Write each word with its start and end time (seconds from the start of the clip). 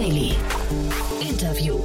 Daily. 0.00 0.32
Interview. 1.20 1.78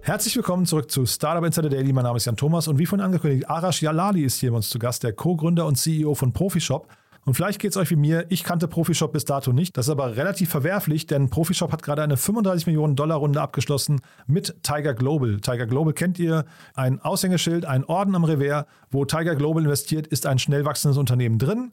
Herzlich 0.00 0.34
willkommen 0.34 0.64
zurück 0.64 0.90
zu 0.90 1.04
Startup 1.04 1.44
Insider 1.44 1.68
Daily. 1.68 1.92
Mein 1.92 2.04
Name 2.04 2.16
ist 2.16 2.24
Jan 2.24 2.38
Thomas 2.38 2.68
und 2.68 2.78
wie 2.78 2.86
vorhin 2.86 3.04
angekündigt, 3.04 3.50
Arash 3.50 3.82
Jalali 3.82 4.22
ist 4.22 4.40
hier 4.40 4.50
bei 4.50 4.56
uns 4.56 4.70
zu 4.70 4.78
Gast, 4.78 5.02
der 5.02 5.12
Co-Gründer 5.12 5.66
und 5.66 5.76
CEO 5.76 6.14
von 6.14 6.32
Profishop. 6.32 6.88
Und 7.26 7.34
vielleicht 7.34 7.60
geht 7.60 7.72
es 7.72 7.76
euch 7.76 7.90
wie 7.90 7.96
mir, 7.96 8.24
ich 8.30 8.44
kannte 8.44 8.66
Profishop 8.66 9.12
bis 9.12 9.26
dato 9.26 9.52
nicht. 9.52 9.76
Das 9.76 9.88
ist 9.88 9.90
aber 9.90 10.16
relativ 10.16 10.48
verwerflich, 10.48 11.06
denn 11.06 11.28
Profishop 11.28 11.70
hat 11.70 11.82
gerade 11.82 12.02
eine 12.02 12.16
35 12.16 12.66
Millionen 12.66 12.96
Dollar 12.96 13.18
Runde 13.18 13.42
abgeschlossen 13.42 14.00
mit 14.26 14.62
Tiger 14.62 14.94
Global. 14.94 15.40
Tiger 15.42 15.66
Global 15.66 15.92
kennt 15.92 16.18
ihr, 16.18 16.46
ein 16.74 16.98
Aushängeschild, 16.98 17.66
ein 17.66 17.84
Orden 17.84 18.14
am 18.14 18.24
Revers. 18.24 18.64
Wo 18.90 19.04
Tiger 19.04 19.34
Global 19.34 19.64
investiert, 19.64 20.06
ist 20.06 20.24
ein 20.24 20.38
schnell 20.38 20.64
wachsendes 20.64 20.96
Unternehmen 20.96 21.38
drin. 21.38 21.72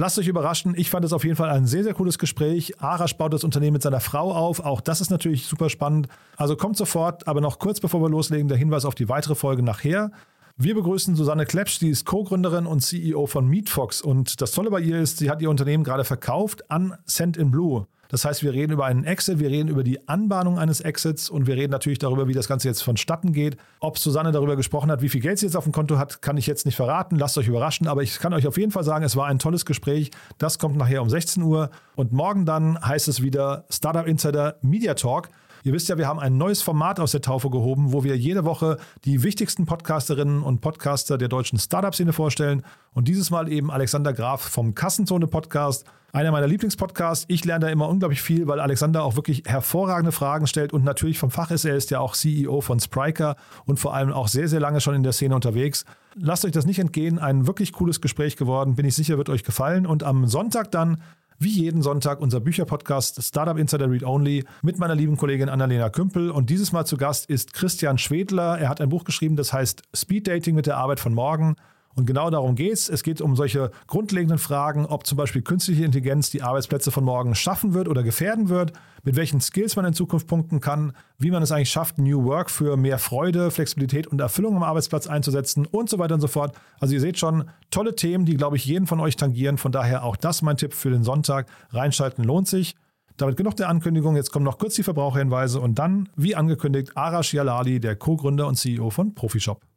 Lasst 0.00 0.18
euch 0.18 0.28
überraschen. 0.28 0.72
Ich 0.78 0.88
fand 0.88 1.04
es 1.04 1.12
auf 1.12 1.24
jeden 1.24 1.36
Fall 1.36 1.50
ein 1.50 1.66
sehr, 1.66 1.84
sehr 1.84 1.92
cooles 1.92 2.18
Gespräch. 2.18 2.80
Arash 2.80 3.18
baut 3.18 3.34
das 3.34 3.44
Unternehmen 3.44 3.74
mit 3.74 3.82
seiner 3.82 4.00
Frau 4.00 4.32
auf. 4.32 4.60
Auch 4.60 4.80
das 4.80 5.02
ist 5.02 5.10
natürlich 5.10 5.44
super 5.44 5.68
spannend. 5.68 6.08
Also 6.38 6.56
kommt 6.56 6.78
sofort, 6.78 7.28
aber 7.28 7.42
noch 7.42 7.58
kurz 7.58 7.80
bevor 7.80 8.00
wir 8.00 8.08
loslegen, 8.08 8.48
der 8.48 8.56
Hinweis 8.56 8.86
auf 8.86 8.94
die 8.94 9.10
weitere 9.10 9.34
Folge 9.34 9.62
nachher. 9.62 10.10
Wir 10.56 10.74
begrüßen 10.74 11.16
Susanne 11.16 11.44
Klepsch, 11.44 11.80
die 11.80 11.90
ist 11.90 12.06
Co-Gründerin 12.06 12.64
und 12.64 12.80
CEO 12.80 13.26
von 13.26 13.46
MeetFox. 13.46 14.00
Und 14.00 14.40
das 14.40 14.52
Tolle 14.52 14.70
bei 14.70 14.80
ihr 14.80 14.98
ist, 14.98 15.18
sie 15.18 15.28
hat 15.28 15.42
ihr 15.42 15.50
Unternehmen 15.50 15.84
gerade 15.84 16.04
verkauft 16.04 16.70
an 16.70 16.96
Send 17.04 17.36
in 17.36 17.50
Blue. 17.50 17.86
Das 18.10 18.24
heißt, 18.24 18.42
wir 18.42 18.52
reden 18.52 18.72
über 18.72 18.84
einen 18.84 19.04
Exit, 19.04 19.38
wir 19.38 19.50
reden 19.50 19.68
über 19.68 19.84
die 19.84 20.08
Anbahnung 20.08 20.58
eines 20.58 20.80
Exits 20.80 21.30
und 21.30 21.46
wir 21.46 21.56
reden 21.56 21.70
natürlich 21.70 21.98
darüber, 21.98 22.28
wie 22.28 22.34
das 22.34 22.48
Ganze 22.48 22.68
jetzt 22.68 22.82
vonstatten 22.82 23.32
geht. 23.32 23.56
Ob 23.78 23.98
Susanne 23.98 24.32
darüber 24.32 24.56
gesprochen 24.56 24.90
hat, 24.90 25.00
wie 25.00 25.08
viel 25.08 25.20
Geld 25.20 25.38
sie 25.38 25.46
jetzt 25.46 25.56
auf 25.56 25.64
dem 25.64 25.72
Konto 25.72 25.96
hat, 25.96 26.20
kann 26.20 26.36
ich 26.36 26.46
jetzt 26.46 26.66
nicht 26.66 26.76
verraten. 26.76 27.16
Lasst 27.16 27.38
euch 27.38 27.48
überraschen, 27.48 27.86
aber 27.86 28.02
ich 28.02 28.18
kann 28.18 28.34
euch 28.34 28.46
auf 28.46 28.58
jeden 28.58 28.72
Fall 28.72 28.84
sagen, 28.84 29.04
es 29.04 29.16
war 29.16 29.26
ein 29.26 29.38
tolles 29.38 29.64
Gespräch. 29.64 30.10
Das 30.38 30.58
kommt 30.58 30.76
nachher 30.76 31.02
um 31.02 31.08
16 31.08 31.42
Uhr 31.42 31.70
und 31.94 32.12
morgen 32.12 32.44
dann 32.44 32.80
heißt 32.80 33.08
es 33.08 33.22
wieder 33.22 33.64
Startup 33.70 34.06
Insider 34.06 34.56
Media 34.60 34.94
Talk. 34.94 35.28
Ihr 35.62 35.74
wisst 35.74 35.90
ja, 35.90 35.98
wir 35.98 36.08
haben 36.08 36.18
ein 36.18 36.38
neues 36.38 36.62
Format 36.62 37.00
aus 37.00 37.12
der 37.12 37.20
Taufe 37.20 37.50
gehoben, 37.50 37.92
wo 37.92 38.02
wir 38.02 38.16
jede 38.16 38.46
Woche 38.46 38.78
die 39.04 39.22
wichtigsten 39.22 39.66
Podcasterinnen 39.66 40.42
und 40.42 40.62
Podcaster 40.62 41.18
der 41.18 41.28
deutschen 41.28 41.58
Startup-Szene 41.58 42.14
vorstellen. 42.14 42.62
Und 42.94 43.08
dieses 43.08 43.30
Mal 43.30 43.52
eben 43.52 43.70
Alexander 43.70 44.14
Graf 44.14 44.40
vom 44.40 44.74
Kassenzone 44.74 45.26
Podcast. 45.26 45.84
Einer 46.12 46.32
meiner 46.32 46.46
Lieblingspodcasts. 46.46 47.26
Ich 47.28 47.44
lerne 47.44 47.66
da 47.66 47.70
immer 47.70 47.88
unglaublich 47.88 48.22
viel, 48.22 48.48
weil 48.48 48.58
Alexander 48.58 49.04
auch 49.04 49.16
wirklich 49.16 49.42
hervorragende 49.46 50.12
Fragen 50.12 50.46
stellt 50.46 50.72
und 50.72 50.82
natürlich 50.82 51.18
vom 51.18 51.30
Fach 51.30 51.50
ist. 51.50 51.66
Er 51.66 51.76
ist 51.76 51.90
ja 51.90 52.00
auch 52.00 52.14
CEO 52.14 52.62
von 52.62 52.80
Spriker 52.80 53.36
und 53.66 53.78
vor 53.78 53.94
allem 53.94 54.12
auch 54.12 54.28
sehr, 54.28 54.48
sehr 54.48 54.60
lange 54.60 54.80
schon 54.80 54.94
in 54.94 55.02
der 55.02 55.12
Szene 55.12 55.34
unterwegs. 55.34 55.84
Lasst 56.16 56.46
euch 56.46 56.52
das 56.52 56.64
nicht 56.64 56.78
entgehen. 56.78 57.18
Ein 57.18 57.46
wirklich 57.46 57.72
cooles 57.74 58.00
Gespräch 58.00 58.36
geworden. 58.36 58.76
Bin 58.76 58.86
ich 58.86 58.96
sicher, 58.96 59.18
wird 59.18 59.28
euch 59.28 59.44
gefallen. 59.44 59.86
Und 59.86 60.02
am 60.04 60.26
Sonntag 60.26 60.70
dann 60.70 61.02
wie 61.40 61.48
jeden 61.48 61.82
Sonntag 61.82 62.20
unser 62.20 62.38
Bücherpodcast 62.38 63.22
Startup 63.22 63.56
Insider 63.56 63.90
Read 63.90 64.04
Only 64.04 64.44
mit 64.62 64.78
meiner 64.78 64.94
lieben 64.94 65.16
Kollegin 65.16 65.48
Annalena 65.48 65.88
Kümpel. 65.88 66.30
Und 66.30 66.50
dieses 66.50 66.70
Mal 66.70 66.84
zu 66.84 66.98
Gast 66.98 67.30
ist 67.30 67.54
Christian 67.54 67.96
Schwedler. 67.96 68.58
Er 68.58 68.68
hat 68.68 68.80
ein 68.80 68.90
Buch 68.90 69.04
geschrieben, 69.04 69.36
das 69.36 69.52
heißt 69.52 69.82
Speed 69.96 70.28
Dating 70.28 70.54
mit 70.54 70.66
der 70.66 70.76
Arbeit 70.76 71.00
von 71.00 71.14
morgen. 71.14 71.56
Und 71.96 72.06
genau 72.06 72.30
darum 72.30 72.54
geht 72.54 72.72
es. 72.72 72.88
Es 72.88 73.02
geht 73.02 73.20
um 73.20 73.34
solche 73.34 73.72
grundlegenden 73.86 74.38
Fragen, 74.38 74.86
ob 74.86 75.06
zum 75.06 75.18
Beispiel 75.18 75.42
künstliche 75.42 75.84
Intelligenz 75.84 76.30
die 76.30 76.42
Arbeitsplätze 76.42 76.90
von 76.90 77.04
morgen 77.04 77.34
schaffen 77.34 77.74
wird 77.74 77.88
oder 77.88 78.02
gefährden 78.02 78.48
wird, 78.48 78.72
mit 79.02 79.16
welchen 79.16 79.40
Skills 79.40 79.76
man 79.76 79.84
in 79.84 79.92
Zukunft 79.92 80.26
punkten 80.28 80.60
kann, 80.60 80.92
wie 81.18 81.30
man 81.30 81.42
es 81.42 81.50
eigentlich 81.50 81.70
schafft, 81.70 81.98
New 81.98 82.24
Work 82.24 82.50
für 82.50 82.76
mehr 82.76 82.98
Freude, 82.98 83.50
Flexibilität 83.50 84.06
und 84.06 84.20
Erfüllung 84.20 84.56
am 84.56 84.62
Arbeitsplatz 84.62 85.08
einzusetzen 85.08 85.66
und 85.66 85.90
so 85.90 85.98
weiter 85.98 86.14
und 86.14 86.20
so 86.20 86.28
fort. 86.28 86.54
Also 86.78 86.94
ihr 86.94 87.00
seht 87.00 87.18
schon, 87.18 87.50
tolle 87.70 87.96
Themen, 87.96 88.24
die, 88.24 88.36
glaube 88.36 88.56
ich, 88.56 88.64
jeden 88.64 88.86
von 88.86 89.00
euch 89.00 89.16
tangieren. 89.16 89.58
Von 89.58 89.72
daher 89.72 90.04
auch 90.04 90.16
das 90.16 90.42
mein 90.42 90.56
Tipp 90.56 90.74
für 90.74 90.90
den 90.90 91.02
Sonntag. 91.02 91.46
Reinschalten 91.70 92.24
lohnt 92.24 92.46
sich. 92.46 92.76
Damit 93.16 93.36
genug 93.36 93.56
der 93.56 93.68
Ankündigung. 93.68 94.16
Jetzt 94.16 94.30
kommen 94.30 94.44
noch 94.44 94.58
kurz 94.58 94.76
die 94.76 94.82
Verbraucherhinweise 94.82 95.60
und 95.60 95.78
dann, 95.78 96.08
wie 96.16 96.36
angekündigt, 96.36 96.96
Arash 96.96 97.34
Yalali, 97.34 97.80
der 97.80 97.96
Co-Gründer 97.96 98.46
und 98.46 98.56
CEO 98.56 98.88
von 98.90 99.14
Profishop. 99.14 99.69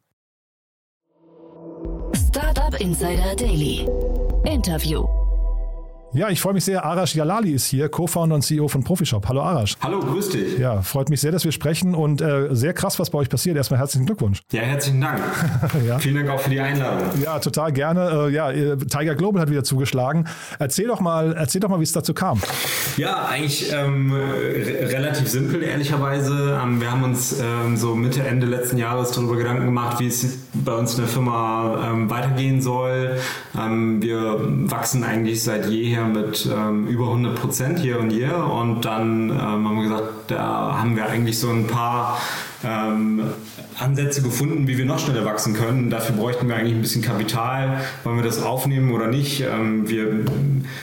Insider 2.82 3.36
Daily. 3.36 3.88
Interview. 4.46 5.23
Ja, 6.16 6.30
ich 6.30 6.40
freue 6.42 6.54
mich 6.54 6.64
sehr. 6.64 6.86
Arash 6.86 7.16
Jalali 7.16 7.54
ist 7.54 7.66
hier, 7.66 7.90
Co-Founder 7.90 8.36
und 8.36 8.44
CEO 8.44 8.68
von 8.68 8.84
Profishop. 8.84 9.28
Hallo 9.28 9.42
Arash. 9.42 9.76
Hallo, 9.82 10.00
grüß 10.00 10.30
dich. 10.30 10.60
Ja, 10.60 10.84
freut 10.84 11.10
mich 11.10 11.20
sehr, 11.20 11.32
dass 11.32 11.44
wir 11.44 11.52
sprechen 11.52 11.96
und 11.96 12.22
äh, 12.22 12.50
sehr 12.52 12.74
krass, 12.74 13.00
was 13.00 13.10
bei 13.10 13.18
euch 13.18 13.30
passiert. 13.30 13.58
Erstmal 13.58 13.80
herzlichen 13.80 14.06
Glückwunsch. 14.06 14.42
Ja, 14.52 14.62
herzlichen 14.62 15.02
Dank. 15.02 15.20
ja. 15.88 15.98
Vielen 15.98 16.18
Dank 16.18 16.30
auch 16.30 16.40
für 16.40 16.52
die 16.52 16.60
Einladung. 16.60 17.08
Ja, 17.24 17.40
total 17.40 17.74
gerne. 17.74 18.28
Äh, 18.28 18.30
ja, 18.30 18.76
Tiger 18.76 19.16
Global 19.16 19.42
hat 19.42 19.50
wieder 19.50 19.64
zugeschlagen. 19.64 20.28
Erzähl 20.60 20.86
doch 20.86 21.00
mal, 21.00 21.34
erzähl 21.34 21.62
doch 21.62 21.70
mal, 21.70 21.80
wie 21.80 21.84
es 21.84 21.94
dazu 21.94 22.14
kam. 22.14 22.40
Ja, 22.96 23.26
eigentlich 23.26 23.74
ähm, 23.74 24.14
relativ 24.14 25.28
simpel, 25.28 25.64
ehrlicherweise. 25.64 26.60
Ähm, 26.62 26.80
wir 26.80 26.92
haben 26.92 27.02
uns 27.02 27.40
ähm, 27.42 27.76
so 27.76 27.96
Mitte, 27.96 28.22
Ende 28.22 28.46
letzten 28.46 28.78
Jahres 28.78 29.10
darüber 29.14 29.36
Gedanken 29.36 29.66
gemacht, 29.66 30.00
wie 30.00 30.06
es 30.06 30.38
bei 30.54 30.74
uns 30.74 30.94
in 30.94 31.02
der 31.02 31.08
Firma 31.08 31.90
ähm, 31.92 32.12
weitergehen 32.12 32.62
soll. 32.62 33.18
Ähm, 33.58 34.00
wir 34.04 34.38
wachsen 34.70 35.04
eigentlich 35.04 35.42
seit 35.42 35.66
jeher 35.66 36.03
mit 36.04 36.50
ähm, 36.52 36.88
über 36.88 37.06
100 37.06 37.36
Prozent 37.36 37.84
year 37.84 38.00
on 38.00 38.12
year 38.12 38.46
und 38.52 38.86
dann 38.86 39.30
ähm, 39.30 39.38
haben 39.38 39.76
wir 39.76 39.84
gesagt, 39.84 40.10
da 40.28 40.78
haben 40.80 40.96
wir 40.96 41.06
eigentlich 41.06 41.40
so 41.40 41.50
ein 41.50 41.68
paar 41.68 42.20
ähm, 42.64 43.24
Ansätze 43.80 44.22
gefunden, 44.22 44.68
wie 44.68 44.78
wir 44.78 44.86
noch 44.86 45.00
schneller 45.00 45.26
wachsen 45.26 45.54
können. 45.54 45.90
Dafür 45.90 46.16
bräuchten 46.16 46.48
wir 46.48 46.56
eigentlich 46.56 46.76
ein 46.76 46.82
bisschen 46.82 47.02
Kapital. 47.02 47.82
Wollen 48.04 48.18
wir 48.18 48.24
das 48.24 48.42
aufnehmen 48.42 48.94
oder 48.94 49.08
nicht? 49.08 49.42
Ähm, 49.42 49.90
wir 49.90 50.26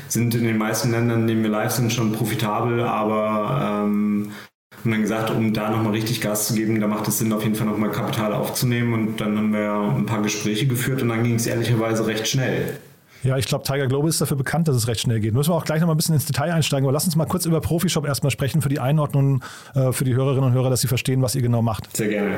sind 0.09 0.35
in 0.35 0.45
den 0.45 0.59
meisten 0.59 0.91
Ländern, 0.91 1.23
in 1.23 1.27
denen 1.27 1.43
wir 1.43 1.51
live 1.51 1.73
sind, 1.73 1.93
schon 1.93 2.13
profitabel, 2.13 2.83
aber 2.83 3.85
ähm, 3.85 4.33
haben 4.81 4.91
dann 4.91 5.03
gesagt, 5.03 5.31
um 5.31 5.53
da 5.53 5.71
nochmal 5.71 5.93
richtig 5.93 6.21
Gas 6.21 6.49
zu 6.49 6.55
geben, 6.55 6.81
da 6.81 6.87
macht 6.87 7.07
es 7.07 7.19
Sinn, 7.19 7.33
auf 7.33 7.43
jeden 7.43 7.55
Fall 7.55 7.67
nochmal 7.67 7.91
Kapital 7.91 8.33
aufzunehmen. 8.33 8.95
Und 8.95 9.21
dann 9.21 9.37
haben 9.37 9.53
wir 9.53 9.95
ein 9.97 10.07
paar 10.07 10.23
Gespräche 10.23 10.67
geführt 10.67 11.03
und 11.03 11.09
dann 11.09 11.23
ging 11.23 11.35
es 11.35 11.47
ehrlicherweise 11.47 12.07
recht 12.07 12.27
schnell. 12.29 12.79
Ja, 13.23 13.37
ich 13.37 13.47
glaube, 13.47 13.65
Tiger 13.65 13.87
Global 13.87 14.09
ist 14.09 14.21
dafür 14.21 14.37
bekannt, 14.37 14.69
dass 14.69 14.77
es 14.77 14.89
recht 14.89 15.01
schnell 15.01 15.21
geht. 15.21 15.35
Müssen 15.35 15.51
wir 15.51 15.55
auch 15.55 15.65
gleich 15.65 15.81
noch 15.81 15.87
mal 15.87 15.95
ein 15.95 15.97
bisschen 15.99 16.15
ins 16.15 16.25
Detail 16.25 16.53
einsteigen, 16.53 16.87
aber 16.87 16.93
lass 16.93 17.05
uns 17.05 17.17
mal 17.17 17.27
kurz 17.27 17.45
über 17.45 17.61
Profishop 17.61 18.07
erstmal 18.07 18.31
sprechen 18.31 18.63
für 18.63 18.71
die 18.71 18.81
Einordnung 18.81 19.43
äh, 19.75 19.93
für 19.93 20.05
die 20.05 20.15
Hörerinnen 20.15 20.45
und 20.45 20.53
Hörer, 20.53 20.71
dass 20.71 20.81
sie 20.81 20.89
verstehen, 20.89 21.21
was 21.21 21.35
ihr 21.35 21.43
genau 21.43 21.61
macht. 21.61 21.95
Sehr 21.97 22.09
gerne. 22.09 22.37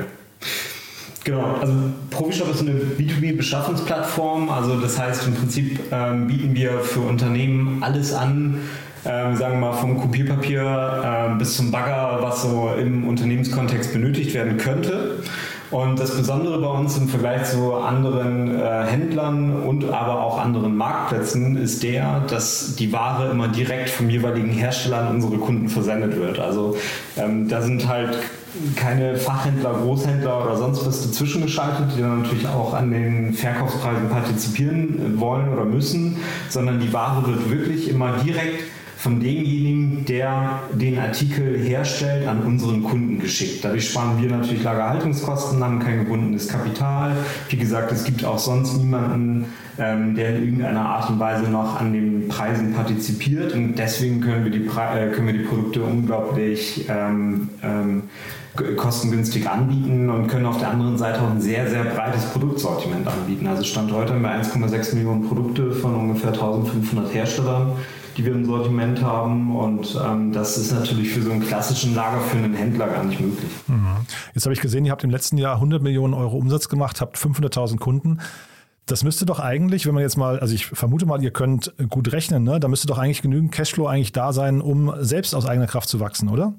Genau, 1.24 1.56
also 1.60 1.72
Profishop 2.10 2.50
ist 2.50 2.62
eine 2.62 2.72
B2B-Beschaffungsplattform. 2.72 4.50
Also 4.50 4.80
das 4.80 4.98
heißt, 4.98 5.26
im 5.28 5.34
Prinzip 5.34 5.78
ähm, 5.92 6.26
bieten 6.26 6.54
wir 6.54 6.80
für 6.80 7.00
Unternehmen 7.00 7.80
alles 7.82 8.12
an, 8.12 8.58
ähm, 9.04 9.36
sagen 9.36 9.60
wir 9.60 9.70
mal 9.70 9.72
vom 9.72 10.00
Kopierpapier 10.00 11.32
äh, 11.32 11.38
bis 11.38 11.56
zum 11.56 11.70
Bagger, 11.70 12.18
was 12.22 12.42
so 12.42 12.72
im 12.76 13.06
Unternehmenskontext 13.06 13.92
benötigt 13.92 14.34
werden 14.34 14.56
könnte. 14.56 15.22
Und 15.72 15.98
das 15.98 16.14
Besondere 16.14 16.60
bei 16.60 16.68
uns 16.68 16.98
im 16.98 17.08
Vergleich 17.08 17.44
zu 17.44 17.72
anderen 17.72 18.60
äh, 18.60 18.84
Händlern 18.84 19.62
und 19.62 19.90
aber 19.90 20.22
auch 20.22 20.38
anderen 20.38 20.76
Marktplätzen 20.76 21.56
ist 21.56 21.82
der, 21.82 22.20
dass 22.28 22.76
die 22.76 22.92
Ware 22.92 23.30
immer 23.30 23.48
direkt 23.48 23.88
vom 23.88 24.10
jeweiligen 24.10 24.50
Hersteller 24.50 24.98
an 24.98 25.14
unsere 25.14 25.38
Kunden 25.38 25.68
versendet 25.68 26.14
wird. 26.16 26.38
Also 26.38 26.76
ähm, 27.16 27.48
da 27.48 27.62
sind 27.62 27.88
halt 27.88 28.18
keine 28.76 29.16
Fachhändler, 29.16 29.72
Großhändler 29.72 30.44
oder 30.44 30.56
sonst 30.56 30.86
was 30.86 31.06
dazwischen 31.06 31.40
geschaltet, 31.40 31.86
die 31.96 32.02
dann 32.02 32.20
natürlich 32.20 32.46
auch 32.46 32.74
an 32.74 32.90
den 32.90 33.32
Verkaufspreisen 33.32 34.10
partizipieren 34.10 35.18
wollen 35.18 35.48
oder 35.48 35.64
müssen, 35.64 36.18
sondern 36.50 36.80
die 36.80 36.92
Ware 36.92 37.26
wird 37.26 37.50
wirklich 37.50 37.88
immer 37.88 38.12
direkt 38.22 38.64
von 39.02 39.18
demjenigen, 39.18 40.04
der 40.04 40.60
den 40.72 40.96
Artikel 40.96 41.58
herstellt, 41.58 42.28
an 42.28 42.42
unseren 42.42 42.84
Kunden 42.84 43.18
geschickt. 43.18 43.64
Dadurch 43.64 43.90
sparen 43.90 44.22
wir 44.22 44.30
natürlich 44.30 44.62
Lagerhaltungskosten, 44.62 45.62
haben 45.62 45.80
kein 45.80 46.04
gebundenes 46.04 46.46
Kapital. 46.46 47.16
Wie 47.48 47.56
gesagt, 47.56 47.90
es 47.90 48.04
gibt 48.04 48.24
auch 48.24 48.38
sonst 48.38 48.76
niemanden, 48.78 49.46
ähm, 49.76 50.14
der 50.14 50.36
in 50.36 50.44
irgendeiner 50.44 50.82
Art 50.82 51.10
und 51.10 51.18
Weise 51.18 51.50
noch 51.50 51.80
an 51.80 51.92
den 51.92 52.28
Preisen 52.28 52.74
partizipiert. 52.74 53.52
Und 53.54 53.74
deswegen 53.74 54.20
können 54.20 54.44
wir 54.44 54.52
die, 54.52 54.66
äh, 54.66 55.10
können 55.12 55.26
wir 55.26 55.34
die 55.34 55.46
Produkte 55.46 55.82
unglaublich 55.82 56.86
ähm, 56.88 57.48
ähm, 57.64 58.04
kostengünstig 58.76 59.50
anbieten 59.50 60.10
und 60.10 60.28
können 60.28 60.46
auf 60.46 60.58
der 60.58 60.70
anderen 60.70 60.96
Seite 60.96 61.22
auch 61.22 61.30
ein 61.32 61.40
sehr, 61.40 61.68
sehr 61.68 61.82
breites 61.86 62.26
Produktsortiment 62.26 63.08
anbieten. 63.08 63.48
Also 63.48 63.64
Stand 63.64 63.90
heute 63.90 64.12
haben 64.12 64.22
wir 64.22 64.30
1,6 64.30 64.94
Millionen 64.94 65.26
Produkte 65.26 65.72
von 65.72 65.96
ungefähr 65.96 66.32
1500 66.32 67.12
Herstellern 67.12 67.72
die 68.16 68.24
wir 68.24 68.32
im 68.32 68.44
Sortiment 68.44 69.02
haben. 69.02 69.56
Und 69.56 69.98
ähm, 70.04 70.32
das 70.32 70.58
ist 70.58 70.72
natürlich 70.72 71.10
für 71.10 71.22
so 71.22 71.30
einen 71.30 71.46
klassischen 71.46 71.94
lagerführenden 71.94 72.54
Händler 72.54 72.88
gar 72.88 73.04
nicht 73.04 73.20
möglich. 73.20 73.50
Mhm. 73.66 73.96
Jetzt 74.34 74.44
habe 74.44 74.54
ich 74.54 74.60
gesehen, 74.60 74.84
ihr 74.84 74.92
habt 74.92 75.04
im 75.04 75.10
letzten 75.10 75.38
Jahr 75.38 75.56
100 75.56 75.82
Millionen 75.82 76.14
Euro 76.14 76.36
Umsatz 76.36 76.68
gemacht, 76.68 77.00
habt 77.00 77.16
500.000 77.16 77.78
Kunden. 77.78 78.18
Das 78.86 79.04
müsste 79.04 79.26
doch 79.26 79.38
eigentlich, 79.38 79.86
wenn 79.86 79.94
man 79.94 80.02
jetzt 80.02 80.16
mal, 80.16 80.40
also 80.40 80.54
ich 80.54 80.66
vermute 80.66 81.06
mal, 81.06 81.22
ihr 81.22 81.30
könnt 81.30 81.72
gut 81.88 82.12
rechnen, 82.12 82.42
ne? 82.42 82.58
da 82.58 82.66
müsste 82.66 82.88
doch 82.88 82.98
eigentlich 82.98 83.22
genügend 83.22 83.52
Cashflow 83.52 83.86
eigentlich 83.86 84.12
da 84.12 84.32
sein, 84.32 84.60
um 84.60 84.92
selbst 84.98 85.34
aus 85.34 85.46
eigener 85.46 85.68
Kraft 85.68 85.88
zu 85.88 86.00
wachsen, 86.00 86.28
oder? 86.28 86.54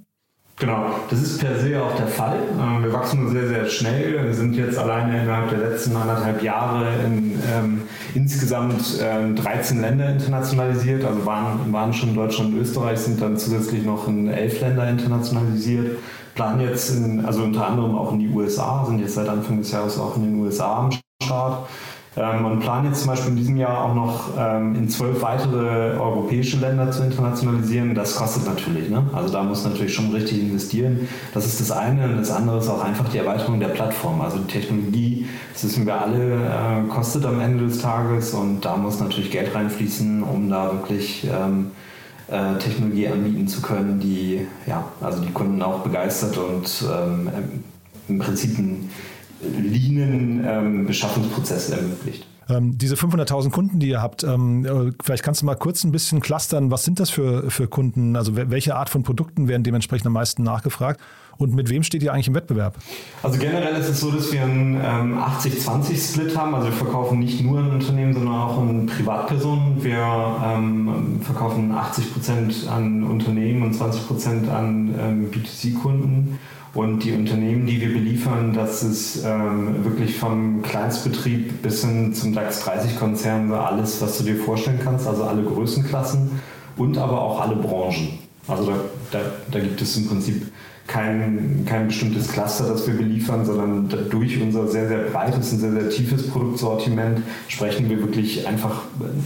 Genau, 0.59 0.85
das 1.09 1.19
ist 1.19 1.39
per 1.39 1.59
se 1.59 1.81
auch 1.81 1.95
der 1.95 2.07
Fall. 2.07 2.37
Ähm, 2.59 2.83
wir 2.83 2.93
wachsen 2.93 3.29
sehr, 3.31 3.47
sehr 3.47 3.65
schnell. 3.65 4.23
Wir 4.23 4.33
sind 4.33 4.55
jetzt 4.55 4.77
alleine 4.77 5.23
innerhalb 5.23 5.49
der 5.49 5.57
letzten 5.69 5.95
anderthalb 5.95 6.43
Jahre 6.43 6.85
in 7.03 7.39
ähm, 7.51 7.81
insgesamt 8.13 8.99
ähm, 9.01 9.35
13 9.35 9.81
Länder 9.81 10.09
internationalisiert. 10.09 11.03
Also 11.05 11.25
waren, 11.25 11.73
waren 11.73 11.91
schon 11.91 12.13
Deutschland 12.13 12.53
und 12.53 12.61
Österreich, 12.61 12.99
sind 12.99 13.19
dann 13.19 13.37
zusätzlich 13.37 13.83
noch 13.83 14.07
in 14.07 14.27
elf 14.27 14.61
Länder 14.61 14.87
internationalisiert. 14.87 15.97
Planen 16.35 16.61
jetzt, 16.61 16.91
in, 16.91 17.25
also 17.25 17.43
unter 17.43 17.67
anderem 17.67 17.95
auch 17.95 18.13
in 18.13 18.19
die 18.19 18.29
USA, 18.29 18.85
sind 18.85 18.99
jetzt 18.99 19.15
seit 19.15 19.29
Anfang 19.29 19.57
des 19.57 19.71
Jahres 19.71 19.99
auch 19.99 20.15
in 20.17 20.23
den 20.23 20.35
USA 20.35 20.77
am 20.77 20.91
Start. 21.23 21.67
Ähm, 22.15 22.45
und 22.45 22.59
planen 22.59 22.87
jetzt 22.87 22.99
zum 22.99 23.09
Beispiel 23.09 23.31
in 23.31 23.37
diesem 23.37 23.57
Jahr 23.57 23.85
auch 23.85 23.95
noch 23.95 24.29
ähm, 24.37 24.75
in 24.75 24.87
zwölf 24.87 25.21
weitere 25.21 25.97
europäische 25.97 26.57
Länder 26.57 26.91
zu 26.91 27.03
internationalisieren. 27.03 27.95
Das 27.95 28.15
kostet 28.15 28.45
natürlich. 28.45 28.89
Ne? 28.89 29.03
Also 29.13 29.33
da 29.33 29.41
muss 29.41 29.63
natürlich 29.63 29.93
schon 29.93 30.11
richtig 30.11 30.41
investieren. 30.41 31.07
Das 31.33 31.45
ist 31.45 31.59
das 31.59 31.71
eine. 31.71 32.05
Und 32.05 32.17
das 32.17 32.29
andere 32.29 32.59
ist 32.59 32.69
auch 32.69 32.83
einfach 32.83 33.09
die 33.09 33.17
Erweiterung 33.17 33.59
der 33.59 33.69
Plattform. 33.69 34.21
Also 34.21 34.37
die 34.37 34.51
Technologie, 34.51 35.27
das 35.53 35.63
wissen 35.63 35.87
wir 35.87 35.99
alle, 35.99 36.35
äh, 36.35 36.87
kostet 36.87 37.25
am 37.25 37.39
Ende 37.39 37.65
des 37.65 37.79
Tages. 37.79 38.33
Und 38.33 38.61
da 38.61 38.77
muss 38.77 38.99
natürlich 38.99 39.31
Geld 39.31 39.55
reinfließen, 39.55 40.21
um 40.21 40.49
da 40.51 40.71
wirklich 40.71 41.25
ähm, 41.25 41.71
äh, 42.27 42.59
Technologie 42.59 43.07
anbieten 43.07 43.47
zu 43.47 43.61
können, 43.61 43.99
die 43.99 44.45
ja, 44.67 44.85
also 45.01 45.19
die 45.21 45.31
Kunden 45.31 45.61
auch 45.63 45.79
begeistert 45.79 46.37
und 46.37 46.85
ähm, 46.93 47.29
im 48.07 48.19
Prinzip 48.19 48.57
ein 48.59 48.89
Lean-Beschaffungsprozess 49.61 51.69
ähm, 51.69 51.79
ermöglicht. 51.79 52.25
Ähm, 52.49 52.77
diese 52.77 52.95
500.000 52.95 53.51
Kunden, 53.51 53.79
die 53.79 53.89
ihr 53.89 54.01
habt, 54.01 54.23
ähm, 54.23 54.65
äh, 54.65 54.91
vielleicht 55.01 55.23
kannst 55.23 55.41
du 55.41 55.45
mal 55.45 55.55
kurz 55.55 55.83
ein 55.83 55.91
bisschen 55.91 56.19
clustern. 56.19 56.71
Was 56.71 56.83
sind 56.83 56.99
das 56.99 57.09
für, 57.09 57.49
für 57.49 57.67
Kunden? 57.67 58.15
Also 58.15 58.35
welche 58.35 58.75
Art 58.75 58.89
von 58.89 59.03
Produkten 59.03 59.47
werden 59.47 59.63
dementsprechend 59.63 60.07
am 60.07 60.13
meisten 60.13 60.43
nachgefragt? 60.43 60.99
Und 61.37 61.55
mit 61.55 61.69
wem 61.69 61.81
steht 61.81 62.03
ihr 62.03 62.13
eigentlich 62.13 62.27
im 62.27 62.35
Wettbewerb? 62.35 62.75
Also 63.23 63.39
generell 63.39 63.75
ist 63.75 63.89
es 63.89 64.01
so, 64.01 64.11
dass 64.11 64.31
wir 64.31 64.43
einen 64.43 64.75
ähm, 64.75 65.17
80-20-Split 65.17 66.37
haben. 66.37 66.53
Also 66.53 66.67
wir 66.67 66.73
verkaufen 66.73 67.19
nicht 67.19 67.41
nur 67.41 67.59
an 67.59 67.71
Unternehmen, 67.71 68.13
sondern 68.13 68.35
auch 68.35 68.59
an 68.59 68.85
Privatpersonen. 68.85 69.83
Wir 69.83 69.97
ähm, 70.45 71.21
verkaufen 71.21 71.71
80 71.71 72.13
Prozent 72.13 72.67
an 72.69 73.03
Unternehmen 73.03 73.63
und 73.63 73.73
20 73.73 74.07
Prozent 74.07 74.49
an 74.49 74.93
ähm, 74.99 75.31
B2C-Kunden. 75.31 76.37
Und 76.73 77.03
die 77.03 77.11
Unternehmen, 77.11 77.67
die 77.67 77.79
wir 77.79 77.93
beliefern, 77.93 78.53
das 78.53 78.81
ist 78.81 79.23
ähm, 79.23 79.83
wirklich 79.85 80.17
vom 80.17 80.63
Kleinstbetrieb 80.63 81.61
bis 81.61 81.83
hin 81.83 82.13
zum 82.15 82.33
DAX 82.33 82.67
30-Konzern 82.67 83.51
alles, 83.53 84.01
was 84.01 84.17
du 84.17 84.23
dir 84.23 84.37
vorstellen 84.37 84.79
kannst, 84.83 85.07
also 85.07 85.23
alle 85.23 85.43
Größenklassen 85.43 86.31
und 86.77 86.97
aber 86.97 87.21
auch 87.21 87.41
alle 87.41 87.57
Branchen. 87.57 88.17
Also 88.47 88.71
da, 88.71 88.75
da, 89.11 89.19
da 89.51 89.59
gibt 89.59 89.79
es 89.83 89.95
im 89.97 90.07
Prinzip 90.07 90.51
kein, 90.87 91.63
kein 91.67 91.87
bestimmtes 91.87 92.29
Cluster, 92.29 92.67
das 92.67 92.87
wir 92.87 92.95
beliefern, 92.95 93.45
sondern 93.45 93.87
durch 94.09 94.41
unser 94.41 94.67
sehr, 94.67 94.87
sehr 94.87 95.03
breites 95.11 95.53
und 95.53 95.59
sehr, 95.59 95.71
sehr 95.71 95.89
tiefes 95.89 96.27
Produktsortiment 96.29 97.21
sprechen 97.47 97.87
wir 97.87 97.99
wirklich 97.99 98.47
einfach 98.47 98.81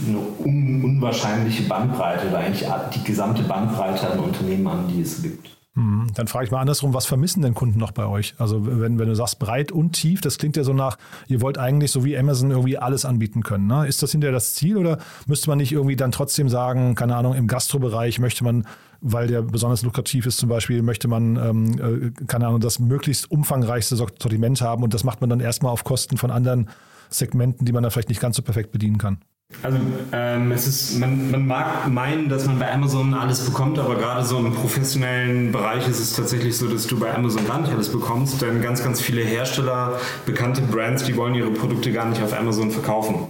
eine 0.06 0.18
un 0.44 0.84
unwahrscheinliche 0.84 1.64
Bandbreite 1.64 2.28
oder 2.28 2.38
eigentlich 2.38 2.68
die 2.94 3.04
gesamte 3.04 3.42
Bandbreite 3.42 4.10
an 4.10 4.20
Unternehmen 4.20 4.66
an, 4.68 4.84
die 4.88 5.00
es 5.00 5.22
gibt. 5.22 5.58
Mhm. 5.78 6.08
Dann 6.14 6.26
frage 6.26 6.46
ich 6.46 6.50
mal 6.50 6.60
andersrum, 6.60 6.92
was 6.92 7.06
vermissen 7.06 7.40
denn 7.40 7.54
Kunden 7.54 7.78
noch 7.78 7.92
bei 7.92 8.04
euch? 8.04 8.34
Also 8.38 8.66
wenn, 8.66 8.98
wenn 8.98 9.06
du 9.06 9.14
sagst 9.14 9.38
breit 9.38 9.70
und 9.70 9.92
tief, 9.92 10.20
das 10.20 10.36
klingt 10.36 10.56
ja 10.56 10.64
so 10.64 10.72
nach, 10.72 10.98
ihr 11.28 11.40
wollt 11.40 11.56
eigentlich 11.56 11.92
so 11.92 12.04
wie 12.04 12.18
Amazon 12.18 12.50
irgendwie 12.50 12.78
alles 12.78 13.04
anbieten 13.04 13.44
können. 13.44 13.68
Ne? 13.68 13.86
Ist 13.86 14.02
das 14.02 14.10
hinterher 14.10 14.32
das 14.32 14.54
Ziel 14.54 14.76
oder 14.76 14.98
müsste 15.26 15.48
man 15.48 15.58
nicht 15.58 15.70
irgendwie 15.70 15.94
dann 15.94 16.10
trotzdem 16.10 16.48
sagen, 16.48 16.96
keine 16.96 17.14
Ahnung, 17.14 17.34
im 17.34 17.46
Gastrobereich 17.46 18.18
möchte 18.18 18.42
man, 18.42 18.66
weil 19.00 19.28
der 19.28 19.42
besonders 19.42 19.82
lukrativ 19.82 20.26
ist 20.26 20.38
zum 20.38 20.48
Beispiel, 20.48 20.82
möchte 20.82 21.06
man, 21.06 21.36
ähm, 21.36 22.12
äh, 22.18 22.24
keine 22.26 22.48
Ahnung, 22.48 22.58
das 22.58 22.80
möglichst 22.80 23.30
umfangreichste 23.30 23.94
Sortiment 23.94 24.60
haben 24.60 24.82
und 24.82 24.94
das 24.94 25.04
macht 25.04 25.20
man 25.20 25.30
dann 25.30 25.38
erstmal 25.38 25.70
auf 25.70 25.84
Kosten 25.84 26.16
von 26.16 26.32
anderen 26.32 26.68
Segmenten, 27.08 27.66
die 27.66 27.72
man 27.72 27.84
dann 27.84 27.92
vielleicht 27.92 28.08
nicht 28.08 28.20
ganz 28.20 28.34
so 28.34 28.42
perfekt 28.42 28.72
bedienen 28.72 28.98
kann? 28.98 29.18
Also 29.62 29.78
ähm, 30.12 30.52
es 30.52 30.66
ist, 30.66 30.98
man, 30.98 31.30
man 31.30 31.46
mag 31.46 31.88
meinen, 31.88 32.28
dass 32.28 32.46
man 32.46 32.58
bei 32.58 32.70
Amazon 32.70 33.14
alles 33.14 33.40
bekommt, 33.40 33.78
aber 33.78 33.96
gerade 33.96 34.24
so 34.24 34.38
im 34.38 34.52
professionellen 34.52 35.52
Bereich 35.52 35.88
ist 35.88 35.98
es 35.98 36.12
tatsächlich 36.12 36.56
so, 36.56 36.68
dass 36.68 36.86
du 36.86 36.98
bei 36.98 37.12
Amazon 37.14 37.46
gar 37.46 37.60
nicht 37.60 37.72
alles 37.72 37.90
bekommst, 37.90 38.42
denn 38.42 38.60
ganz, 38.60 38.84
ganz 38.84 39.00
viele 39.00 39.22
Hersteller, 39.22 39.98
bekannte 40.26 40.60
Brands, 40.60 41.04
die 41.04 41.16
wollen 41.16 41.34
ihre 41.34 41.50
Produkte 41.50 41.92
gar 41.92 42.06
nicht 42.08 42.22
auf 42.22 42.38
Amazon 42.38 42.70
verkaufen. 42.70 43.26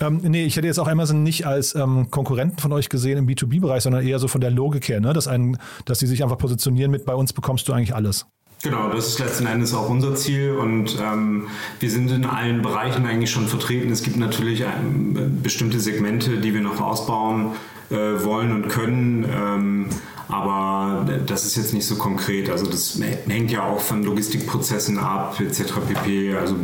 Ähm, 0.00 0.22
nee, 0.24 0.44
ich 0.44 0.56
hätte 0.56 0.66
jetzt 0.66 0.78
auch 0.78 0.88
Amazon 0.88 1.22
nicht 1.22 1.46
als 1.46 1.74
ähm, 1.74 2.10
Konkurrenten 2.10 2.58
von 2.58 2.72
euch 2.72 2.88
gesehen 2.88 3.18
im 3.18 3.26
B2B-Bereich, 3.26 3.82
sondern 3.82 4.04
eher 4.04 4.18
so 4.18 4.28
von 4.28 4.40
der 4.40 4.50
Logik 4.50 4.88
her, 4.88 5.00
ne? 5.00 5.12
dass, 5.12 5.28
ein, 5.28 5.58
dass 5.84 5.98
sie 5.98 6.06
sich 6.06 6.22
einfach 6.22 6.38
positionieren 6.38 6.90
mit, 6.90 7.04
bei 7.04 7.14
uns 7.14 7.34
bekommst 7.34 7.68
du 7.68 7.74
eigentlich 7.74 7.94
alles. 7.94 8.26
Genau, 8.62 8.90
das 8.90 9.08
ist 9.08 9.18
letzten 9.18 9.46
Endes 9.46 9.72
auch 9.72 9.88
unser 9.88 10.14
Ziel 10.14 10.52
und 10.52 10.98
ähm, 11.00 11.48
wir 11.78 11.90
sind 11.90 12.10
in 12.10 12.26
allen 12.26 12.60
Bereichen 12.60 13.06
eigentlich 13.06 13.30
schon 13.30 13.48
vertreten. 13.48 13.90
Es 13.90 14.02
gibt 14.02 14.18
natürlich 14.18 14.60
ähm, 14.60 15.40
bestimmte 15.42 15.80
Segmente, 15.80 16.36
die 16.38 16.52
wir 16.52 16.60
noch 16.60 16.78
ausbauen 16.78 17.52
äh, 17.88 17.94
wollen 17.94 18.52
und 18.52 18.68
können. 18.68 19.24
Ähm, 19.24 19.86
aber 20.28 21.06
das 21.26 21.44
ist 21.46 21.56
jetzt 21.56 21.72
nicht 21.72 21.86
so 21.86 21.96
konkret. 21.96 22.50
Also 22.50 22.66
das 22.66 23.00
hängt 23.26 23.50
ja 23.50 23.64
auch 23.64 23.80
von 23.80 24.04
Logistikprozessen 24.04 24.98
ab, 24.98 25.40
etc. 25.40 25.72
pp. 25.88 26.36
Also 26.36 26.54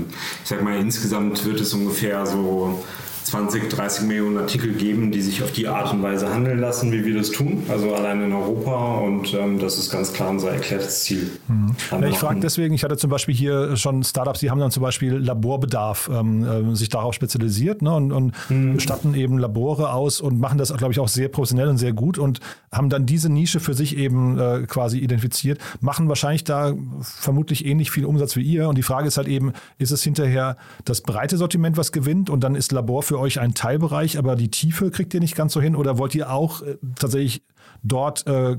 ich 0.43 0.49
sag 0.49 0.63
mal, 0.63 0.77
insgesamt 0.77 1.45
wird 1.47 1.61
es 1.61 1.73
ungefähr 1.73 2.27
so 2.27 2.85
20, 3.27 3.69
30 3.69 4.07
Millionen 4.07 4.39
Artikel 4.39 4.73
geben, 4.73 5.11
die 5.11 5.21
sich 5.21 5.43
auf 5.43 5.51
die 5.51 5.67
Art 5.67 5.93
und 5.93 6.01
Weise 6.01 6.33
handeln 6.33 6.61
lassen, 6.61 6.93
wie 6.93 7.05
wir 7.05 7.17
das 7.17 7.33
tun. 7.33 7.65
Also 7.69 7.93
allein 7.93 8.23
in 8.23 8.33
Europa 8.33 8.99
und 8.99 9.35
ähm, 9.35 9.59
das 9.59 9.79
ist 9.79 9.91
ganz 9.91 10.13
klar 10.13 10.31
unser 10.31 10.53
erklärtes 10.53 11.03
Ziel. 11.03 11.33
Mhm. 11.49 11.75
Ich 12.09 12.19
frage 12.19 12.39
deswegen, 12.39 12.75
ich 12.75 12.85
hatte 12.85 12.97
zum 12.97 13.11
Beispiel 13.11 13.35
hier 13.35 13.77
schon 13.77 14.05
Startups, 14.05 14.39
die 14.39 14.51
haben 14.51 14.61
dann 14.61 14.71
zum 14.71 14.85
Beispiel 14.85 15.15
Laborbedarf 15.15 16.09
ähm, 16.13 16.73
äh, 16.73 16.77
sich 16.77 16.89
darauf 16.89 17.15
spezialisiert 17.15 17.83
ne, 17.83 17.93
und, 17.93 18.13
und 18.13 18.33
mhm. 18.49 18.79
statten 18.79 19.15
eben 19.15 19.39
Labore 19.39 19.93
aus 19.93 20.21
und 20.21 20.39
machen 20.39 20.57
das, 20.57 20.73
glaube 20.77 20.93
ich, 20.93 21.01
auch 21.01 21.09
sehr 21.09 21.29
professionell 21.29 21.69
und 21.69 21.79
sehr 21.79 21.93
gut 21.93 22.19
und 22.19 22.39
haben 22.71 22.91
dann 22.91 23.07
diese 23.07 23.29
Nische 23.29 23.59
für 23.59 23.75
sich 23.75 23.97
eben 23.97 24.39
äh, 24.39 24.67
quasi 24.69 24.99
identifiziert, 24.99 25.59
machen 25.81 26.09
wahrscheinlich 26.09 26.45
da 26.45 26.75
vermutlich 27.01 27.67
ähnlich 27.67 27.91
viel 27.91 28.05
Umsatz 28.05 28.37
wie 28.37 28.43
ihr. 28.43 28.69
Und 28.69 28.79
die 28.79 28.83
Frage 28.83 29.09
ist 29.09 29.17
halt 29.17 29.27
eben, 29.27 29.53
ist 29.79 29.91
es 29.91 30.05
hinterher 30.05 30.57
das 30.85 31.01
breite 31.01 31.37
Sortiment, 31.37 31.77
was 31.77 31.91
gewinnt 31.91 32.31
und 32.31 32.45
dann 32.45 32.55
ist 32.55 32.71
Labor 32.71 33.03
für 33.03 33.16
euch 33.19 33.41
ein 33.41 33.55
Teilbereich, 33.55 34.19
aber 34.19 34.37
die 34.37 34.51
Tiefe 34.51 34.91
kriegt 34.91 35.15
ihr 35.15 35.21
nicht 35.21 35.37
ganz 35.37 35.53
so 35.53 35.61
hin? 35.61 35.77
Oder 35.77 35.99
wollt 35.99 36.15
ihr 36.15 36.31
auch 36.31 36.63
äh, 36.63 36.77
tatsächlich 36.99 37.43
dort 37.83 38.27
äh, 38.27 38.57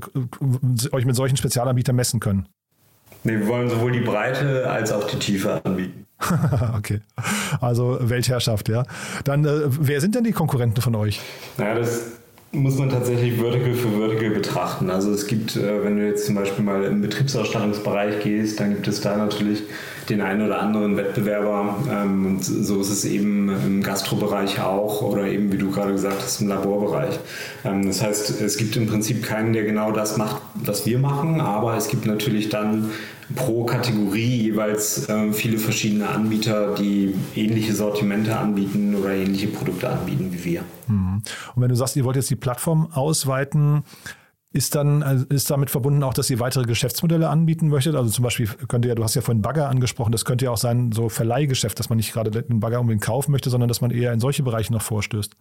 euch 0.92 1.04
mit 1.04 1.16
solchen 1.16 1.36
Spezialanbietern 1.36 1.96
messen 1.96 2.20
können? 2.20 2.48
Nee, 3.24 3.40
wir 3.40 3.46
wollen 3.48 3.68
sowohl 3.68 3.92
die 3.92 4.00
Breite 4.00 4.70
als 4.70 4.92
auch 4.92 5.04
die 5.04 5.18
Tiefe 5.18 5.64
anbieten. 5.64 6.06
okay. 6.76 7.00
Also 7.60 7.98
Weltherrschaft, 8.00 8.68
ja. 8.68 8.84
Dann, 9.24 9.44
äh, 9.44 9.62
wer 9.66 10.00
sind 10.00 10.14
denn 10.14 10.24
die 10.24 10.32
Konkurrenten 10.32 10.80
von 10.80 10.94
euch? 10.94 11.20
Naja, 11.56 11.74
das 11.74 12.18
muss 12.52 12.78
man 12.78 12.88
tatsächlich 12.88 13.38
Vertical 13.38 13.74
für 13.74 13.90
Vertical 13.90 14.30
betrachten. 14.30 14.88
Also 14.90 15.12
es 15.12 15.26
gibt, 15.26 15.56
äh, 15.56 15.84
wenn 15.84 15.98
du 15.98 16.06
jetzt 16.06 16.26
zum 16.26 16.34
Beispiel 16.34 16.64
mal 16.64 16.84
im 16.84 17.02
Betriebsausstattungsbereich 17.02 18.22
gehst, 18.22 18.58
dann 18.58 18.70
gibt 18.70 18.88
es 18.88 19.02
da 19.02 19.16
natürlich 19.16 19.62
den 20.08 20.22
einen 20.22 20.46
oder 20.46 20.60
anderen 20.60 20.96
Wettbewerber. 20.96 21.76
Ähm, 21.90 22.26
und 22.26 22.44
so 22.44 22.80
ist 22.80 22.88
es 22.88 23.04
eben 23.04 23.50
im 23.50 23.82
Gastrobereich 23.82 24.60
auch 24.60 25.02
oder 25.02 25.26
eben, 25.26 25.52
wie 25.52 25.58
du 25.58 25.70
gerade 25.70 25.92
gesagt 25.92 26.22
hast, 26.22 26.40
im 26.40 26.48
Laborbereich. 26.48 27.18
Ähm, 27.66 27.86
das 27.86 28.02
heißt, 28.02 28.40
es 28.40 28.56
gibt 28.56 28.76
im 28.76 28.86
Prinzip 28.86 29.22
keinen, 29.22 29.52
der 29.52 29.64
genau 29.64 29.92
das 29.92 30.16
macht, 30.16 30.40
was 30.54 30.86
wir 30.86 30.98
machen, 30.98 31.42
aber 31.42 31.76
es 31.76 31.88
gibt 31.88 32.06
natürlich 32.06 32.48
dann 32.48 32.90
pro 33.34 33.64
Kategorie 33.64 34.42
jeweils 34.42 35.08
äh, 35.08 35.32
viele 35.32 35.58
verschiedene 35.58 36.08
Anbieter, 36.08 36.74
die 36.74 37.14
ähnliche 37.34 37.74
Sortimente 37.74 38.36
anbieten 38.36 38.94
oder 38.94 39.10
ähnliche 39.10 39.48
Produkte 39.48 39.88
anbieten 39.90 40.30
wie 40.32 40.44
wir. 40.44 40.64
Mhm. 40.86 41.22
Und 41.54 41.62
wenn 41.62 41.68
du 41.68 41.74
sagst, 41.74 41.96
ihr 41.96 42.04
wollt 42.04 42.16
jetzt 42.16 42.30
die 42.30 42.36
Plattform 42.36 42.90
ausweiten, 42.92 43.82
ist 44.50 44.74
dann 44.74 45.02
also 45.02 45.26
ist 45.26 45.50
damit 45.50 45.68
verbunden 45.70 46.02
auch, 46.02 46.14
dass 46.14 46.30
ihr 46.30 46.40
weitere 46.40 46.64
Geschäftsmodelle 46.64 47.28
anbieten 47.28 47.68
möchtet? 47.68 47.94
Also 47.94 48.10
zum 48.10 48.22
Beispiel 48.22 48.48
könnte 48.66 48.88
ja, 48.88 48.94
du 48.94 49.04
hast 49.04 49.14
ja 49.14 49.20
vorhin 49.20 49.42
Bagger 49.42 49.68
angesprochen, 49.68 50.10
das 50.10 50.24
könnte 50.24 50.46
ja 50.46 50.50
auch 50.50 50.56
sein, 50.56 50.90
so 50.92 51.10
Verleihgeschäft, 51.10 51.78
dass 51.78 51.90
man 51.90 51.98
nicht 51.98 52.12
gerade 52.12 52.30
den 52.30 52.60
Bagger 52.60 52.80
unbedingt 52.80 53.04
kaufen 53.04 53.30
möchte, 53.30 53.50
sondern 53.50 53.68
dass 53.68 53.82
man 53.82 53.90
eher 53.90 54.12
in 54.12 54.20
solche 54.20 54.42
Bereiche 54.42 54.72
noch 54.72 54.82
vorstößt. 54.82 55.36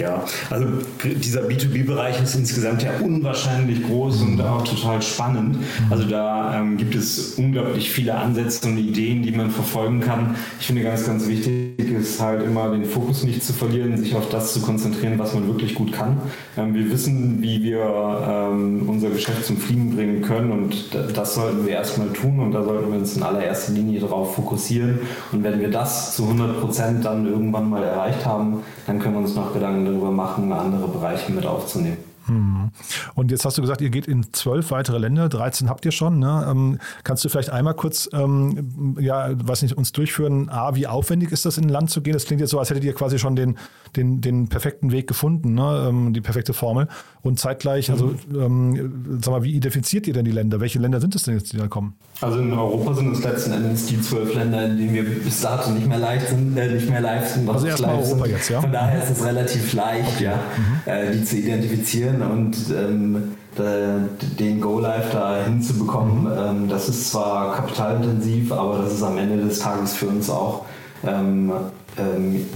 Ja, 0.00 0.24
also 0.48 0.66
dieser 1.04 1.42
B2B-Bereich 1.42 2.22
ist 2.22 2.34
insgesamt 2.34 2.82
ja 2.82 2.92
unwahrscheinlich 3.02 3.86
groß 3.86 4.22
und 4.22 4.40
auch 4.40 4.64
total 4.64 5.02
spannend. 5.02 5.58
Also 5.90 6.04
da 6.04 6.58
ähm, 6.58 6.78
gibt 6.78 6.94
es 6.94 7.34
unglaublich 7.34 7.90
viele 7.90 8.14
Ansätze 8.14 8.66
und 8.66 8.78
Ideen, 8.78 9.22
die 9.22 9.30
man 9.30 9.50
verfolgen 9.50 10.00
kann. 10.00 10.36
Ich 10.58 10.68
finde 10.68 10.84
ganz, 10.84 11.04
ganz 11.04 11.28
wichtig 11.28 11.70
ist 11.92 12.20
halt 12.20 12.42
immer 12.42 12.70
den 12.70 12.84
Fokus 12.84 13.24
nicht 13.24 13.42
zu 13.42 13.52
verlieren, 13.52 13.96
sich 13.96 14.14
auf 14.14 14.28
das 14.30 14.54
zu 14.54 14.60
konzentrieren, 14.60 15.18
was 15.18 15.34
man 15.34 15.46
wirklich 15.46 15.74
gut 15.74 15.92
kann. 15.92 16.20
Ähm, 16.56 16.74
wir 16.74 16.90
wissen, 16.90 17.42
wie 17.42 17.62
wir 17.62 17.80
ähm, 18.26 18.88
unser 18.88 19.10
Geschäft 19.10 19.44
zum 19.44 19.58
Fliegen 19.58 19.94
bringen 19.94 20.22
können 20.22 20.50
und 20.50 20.94
das 21.14 21.34
sollten 21.34 21.66
wir 21.66 21.74
erstmal 21.74 22.08
tun 22.08 22.40
und 22.40 22.52
da 22.52 22.64
sollten 22.64 22.90
wir 22.90 22.98
uns 22.98 23.16
in 23.16 23.22
allererster 23.22 23.72
Linie 23.72 24.00
darauf 24.00 24.34
fokussieren. 24.34 25.00
Und 25.32 25.42
wenn 25.42 25.60
wir 25.60 25.70
das 25.70 26.16
zu 26.16 26.24
100 26.24 26.60
Prozent 26.60 27.04
dann 27.04 27.26
irgendwann 27.26 27.68
mal 27.68 27.82
erreicht 27.82 28.24
haben, 28.24 28.62
dann 28.86 28.98
können 28.98 29.14
wir 29.14 29.20
uns 29.20 29.34
noch 29.34 29.52
Gedanken 29.52 29.89
darüber 29.90 30.10
machen, 30.10 30.52
andere 30.52 30.88
Bereiche 30.88 31.32
mit 31.32 31.46
aufzunehmen. 31.46 32.09
Mhm. 32.30 32.70
Und 33.14 33.30
jetzt 33.30 33.44
hast 33.44 33.58
du 33.58 33.62
gesagt, 33.62 33.80
ihr 33.80 33.90
geht 33.90 34.06
in 34.06 34.32
zwölf 34.32 34.70
weitere 34.70 34.98
Länder, 34.98 35.28
13 35.28 35.68
habt 35.68 35.84
ihr 35.84 35.92
schon. 35.92 36.18
Ne? 36.18 36.46
Ähm, 36.48 36.78
kannst 37.04 37.24
du 37.24 37.28
vielleicht 37.28 37.50
einmal 37.50 37.74
kurz, 37.74 38.08
ähm, 38.12 38.96
ja, 39.00 39.30
was 39.44 39.62
nicht, 39.62 39.76
uns 39.76 39.92
durchführen, 39.92 40.48
A, 40.48 40.74
wie 40.74 40.86
aufwendig 40.86 41.32
ist 41.32 41.44
das, 41.44 41.58
in 41.58 41.64
ein 41.64 41.68
Land 41.68 41.90
zu 41.90 42.02
gehen? 42.02 42.12
Das 42.12 42.24
klingt 42.24 42.40
jetzt 42.40 42.50
so, 42.50 42.58
als 42.58 42.70
hättet 42.70 42.84
ihr 42.84 42.94
quasi 42.94 43.18
schon 43.18 43.36
den, 43.36 43.56
den, 43.96 44.20
den 44.20 44.48
perfekten 44.48 44.92
Weg 44.92 45.06
gefunden, 45.06 45.54
ne? 45.54 45.86
Ähm, 45.88 46.12
die 46.12 46.20
perfekte 46.20 46.52
Formel. 46.52 46.88
Und 47.22 47.38
zeitgleich, 47.38 47.90
also, 47.90 48.14
ähm, 48.34 49.18
sag 49.20 49.32
mal, 49.32 49.42
wie 49.42 49.52
identifiziert 49.52 50.06
ihr 50.06 50.14
denn 50.14 50.24
die 50.24 50.30
Länder? 50.30 50.60
Welche 50.60 50.78
Länder 50.78 51.00
sind 51.00 51.14
es 51.14 51.24
denn 51.24 51.34
jetzt, 51.34 51.52
die 51.52 51.58
da 51.58 51.68
kommen? 51.68 51.94
Also 52.20 52.38
in 52.38 52.52
Europa 52.52 52.94
sind 52.94 53.12
es 53.12 53.24
letzten 53.24 53.52
Endes 53.52 53.86
die 53.86 54.00
zwölf 54.00 54.34
Länder, 54.34 54.66
in 54.66 54.76
denen 54.76 54.94
wir 54.94 55.02
bis 55.02 55.40
dato 55.40 55.70
nicht 55.70 55.86
mehr 55.86 55.98
live 55.98 56.28
sind, 56.28 56.56
äh, 56.56 56.74
nicht 56.74 56.88
mehr 56.88 57.00
live 57.00 57.26
sind. 57.26 57.48
Also 57.48 57.66
erstmal 57.66 57.96
Europa 57.96 58.24
sind. 58.24 58.36
jetzt, 58.36 58.48
ja? 58.50 58.60
Von 58.60 58.72
daher 58.72 59.02
ist 59.02 59.10
es 59.10 59.24
relativ 59.24 59.72
leicht, 59.72 60.08
okay. 60.16 60.24
ja, 60.24 60.36
mhm. 60.36 60.90
äh, 60.90 61.12
die 61.12 61.24
zu 61.24 61.36
identifizieren 61.36 62.19
und 62.22 62.56
ähm, 62.70 63.36
den 63.58 64.60
Go-Live 64.60 65.12
da 65.12 65.42
hinzubekommen. 65.44 66.22
Mhm. 66.22 66.38
Ähm, 66.38 66.68
das 66.68 66.88
ist 66.88 67.10
zwar 67.10 67.54
kapitalintensiv, 67.54 68.52
aber 68.52 68.78
das 68.78 68.94
ist 68.94 69.02
am 69.02 69.18
Ende 69.18 69.44
des 69.44 69.58
Tages 69.58 69.94
für 69.94 70.06
uns 70.06 70.30
auch 70.30 70.64
ähm, 71.06 71.52
ähm, 71.98 72.46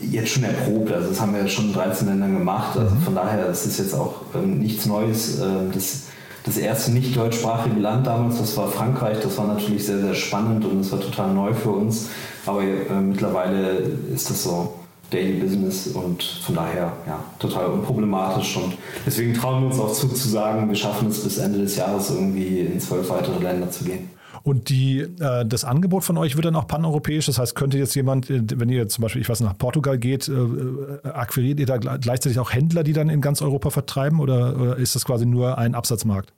jetzt 0.00 0.30
schon 0.30 0.44
erprobt. 0.44 0.92
Also 0.92 1.08
das 1.08 1.20
haben 1.20 1.32
wir 1.32 1.40
jetzt 1.40 1.54
schon 1.54 1.66
in 1.66 1.72
13 1.72 2.08
Ländern 2.08 2.38
gemacht. 2.38 2.76
Also 2.76 2.94
mhm. 2.94 3.00
von 3.00 3.14
daher 3.14 3.46
ist 3.46 3.66
es 3.66 3.78
jetzt 3.78 3.94
auch 3.94 4.22
ähm, 4.34 4.58
nichts 4.58 4.86
Neues. 4.86 5.40
Ähm, 5.40 5.70
das, 5.72 6.04
das 6.44 6.58
erste 6.58 6.92
nicht 6.92 7.16
deutschsprachige 7.16 7.80
Land 7.80 8.06
damals, 8.06 8.38
das 8.38 8.56
war 8.56 8.68
Frankreich. 8.68 9.18
Das 9.22 9.38
war 9.38 9.46
natürlich 9.46 9.86
sehr, 9.86 10.00
sehr 10.00 10.14
spannend 10.14 10.64
und 10.64 10.80
das 10.80 10.92
war 10.92 11.00
total 11.00 11.32
neu 11.32 11.54
für 11.54 11.70
uns. 11.70 12.08
Aber 12.46 12.62
äh, 12.62 13.00
mittlerweile 13.00 13.78
ist 14.12 14.28
das 14.28 14.42
so 14.42 14.74
Daily 15.12 15.40
Business 15.40 15.88
und 15.88 16.22
von 16.22 16.54
daher 16.54 16.92
ja, 17.06 17.22
total 17.38 17.66
unproblematisch. 17.66 18.56
Und 18.56 18.74
deswegen 19.06 19.34
trauen 19.34 19.62
wir 19.62 19.66
uns 19.68 19.78
auch 19.78 19.92
zu, 19.92 20.08
zu 20.08 20.28
sagen, 20.28 20.68
wir 20.68 20.76
schaffen 20.76 21.08
es 21.08 21.22
bis 21.22 21.38
Ende 21.38 21.58
des 21.58 21.76
Jahres 21.76 22.10
irgendwie 22.10 22.60
in 22.60 22.80
zwölf 22.80 23.08
weitere 23.10 23.38
Länder 23.38 23.70
zu 23.70 23.84
gehen. 23.84 24.10
Und 24.44 24.70
die, 24.70 25.00
äh, 25.00 25.46
das 25.46 25.64
Angebot 25.64 26.02
von 26.02 26.18
euch 26.18 26.34
wird 26.34 26.46
dann 26.46 26.56
auch 26.56 26.66
paneuropäisch. 26.66 27.26
Das 27.26 27.38
heißt, 27.38 27.54
könnte 27.54 27.78
jetzt 27.78 27.94
jemand, 27.94 28.28
äh, 28.28 28.42
wenn 28.56 28.68
ihr 28.68 28.88
zum 28.88 29.02
Beispiel, 29.02 29.22
ich 29.22 29.28
weiß, 29.28 29.40
nach 29.40 29.56
Portugal 29.56 29.98
geht, 29.98 30.28
äh, 30.28 30.32
äh, 30.32 31.08
akquiriert 31.08 31.60
ihr 31.60 31.66
da 31.66 31.76
gleichzeitig 31.76 32.38
auch 32.38 32.52
Händler, 32.52 32.82
die 32.82 32.92
dann 32.92 33.08
in 33.08 33.20
ganz 33.20 33.40
Europa 33.40 33.70
vertreiben 33.70 34.18
oder, 34.18 34.56
oder 34.60 34.76
ist 34.76 34.94
das 34.94 35.04
quasi 35.04 35.26
nur 35.26 35.58
ein 35.58 35.74
Absatzmarkt? 35.74 36.32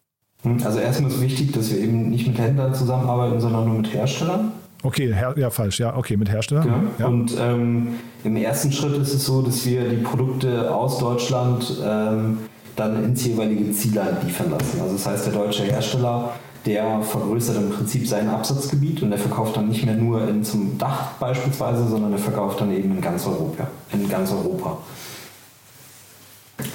Also 0.62 0.78
erstmal 0.78 1.10
ist 1.10 1.22
wichtig, 1.22 1.52
dass 1.52 1.70
wir 1.70 1.78
eben 1.78 2.10
nicht 2.10 2.26
mit 2.26 2.38
Händlern 2.38 2.74
zusammenarbeiten, 2.74 3.40
sondern 3.40 3.66
nur 3.66 3.78
mit 3.78 3.94
Herstellern. 3.94 4.52
Okay, 4.84 5.12
her, 5.14 5.34
ja, 5.38 5.48
falsch, 5.48 5.80
ja, 5.80 5.96
okay, 5.96 6.16
mit 6.16 6.30
Herstellern. 6.30 6.68
Ja. 6.68 6.82
ja. 6.98 7.06
Und 7.06 7.34
ähm, 7.40 7.94
im 8.22 8.36
ersten 8.36 8.70
Schritt 8.70 8.96
ist 8.98 9.14
es 9.14 9.24
so, 9.24 9.40
dass 9.40 9.64
wir 9.64 9.88
die 9.88 9.96
Produkte 9.96 10.72
aus 10.72 10.98
Deutschland 10.98 11.80
ähm, 11.82 12.38
dann 12.76 13.02
ins 13.02 13.24
jeweilige 13.24 13.72
Zielland 13.72 14.22
liefern 14.22 14.50
lassen. 14.50 14.80
Also 14.82 14.92
das 14.92 15.06
heißt, 15.06 15.26
der 15.26 15.32
deutsche 15.32 15.64
Hersteller 15.64 16.34
der 16.66 17.02
vergrößert 17.02 17.56
im 17.56 17.70
Prinzip 17.70 18.06
sein 18.06 18.28
Absatzgebiet 18.28 19.02
und 19.02 19.10
der 19.10 19.18
verkauft 19.18 19.56
dann 19.56 19.68
nicht 19.68 19.84
mehr 19.84 19.94
nur 19.94 20.26
in, 20.26 20.42
zum 20.44 20.78
Dach 20.78 21.12
beispielsweise, 21.20 21.86
sondern 21.88 22.12
er 22.12 22.18
verkauft 22.18 22.60
dann 22.60 22.72
eben 22.72 22.90
in 22.90 23.00
ganz 23.00 23.26
Europa. 23.26 23.68
In 23.92 24.08
ganz 24.08 24.32
Europa. 24.32 24.78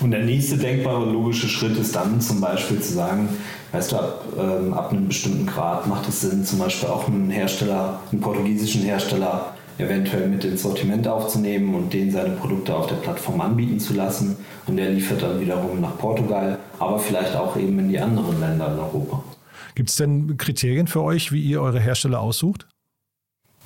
Und 0.02 0.12
der 0.12 0.24
nächste 0.24 0.58
denkbare 0.58 1.06
logische 1.06 1.48
Schritt 1.48 1.78
ist 1.78 1.96
dann 1.96 2.22
zum 2.22 2.40
Beispiel 2.42 2.80
zu 2.80 2.94
sagen, 2.94 3.30
weißt 3.72 3.92
du, 3.92 3.96
ab, 3.98 4.26
ähm, 4.38 4.74
ab 4.74 4.92
einem 4.92 5.08
bestimmten 5.08 5.46
Grad 5.46 5.88
macht 5.88 6.08
es 6.08 6.22
Sinn, 6.22 6.44
zum 6.44 6.60
Beispiel 6.60 6.90
auch 6.90 7.08
einen 7.08 7.30
Hersteller, 7.30 8.00
einen 8.12 8.22
portugiesischen 8.22 8.84
Hersteller 8.84 9.54
eventuell 9.78 10.28
mit 10.28 10.44
ins 10.44 10.64
Sortiment 10.64 11.08
aufzunehmen 11.08 11.74
und 11.74 11.94
den 11.94 12.12
seine 12.12 12.32
Produkte 12.32 12.76
auf 12.76 12.88
der 12.88 12.96
Plattform 12.96 13.40
anbieten 13.40 13.80
zu 13.80 13.94
lassen. 13.94 14.38
Und 14.68 14.78
der 14.78 14.90
liefert 14.90 15.22
dann 15.22 15.40
wiederum 15.40 15.80
nach 15.80 15.98
Portugal, 15.98 16.60
aber 16.80 17.00
vielleicht 17.00 17.36
auch 17.36 17.56
eben 17.58 17.80
in 17.80 17.90
die 17.90 18.00
anderen 18.00 18.40
Länder 18.40 18.74
in 18.74 18.80
Europa. 18.80 19.24
Gibt 19.76 19.90
es 19.90 19.96
denn 19.96 20.36
Kriterien 20.36 20.88
für 20.88 21.02
euch, 21.02 21.32
wie 21.32 21.42
ihr 21.42 21.62
eure 21.62 21.80
Hersteller 21.80 22.20
aussucht? 22.20 22.68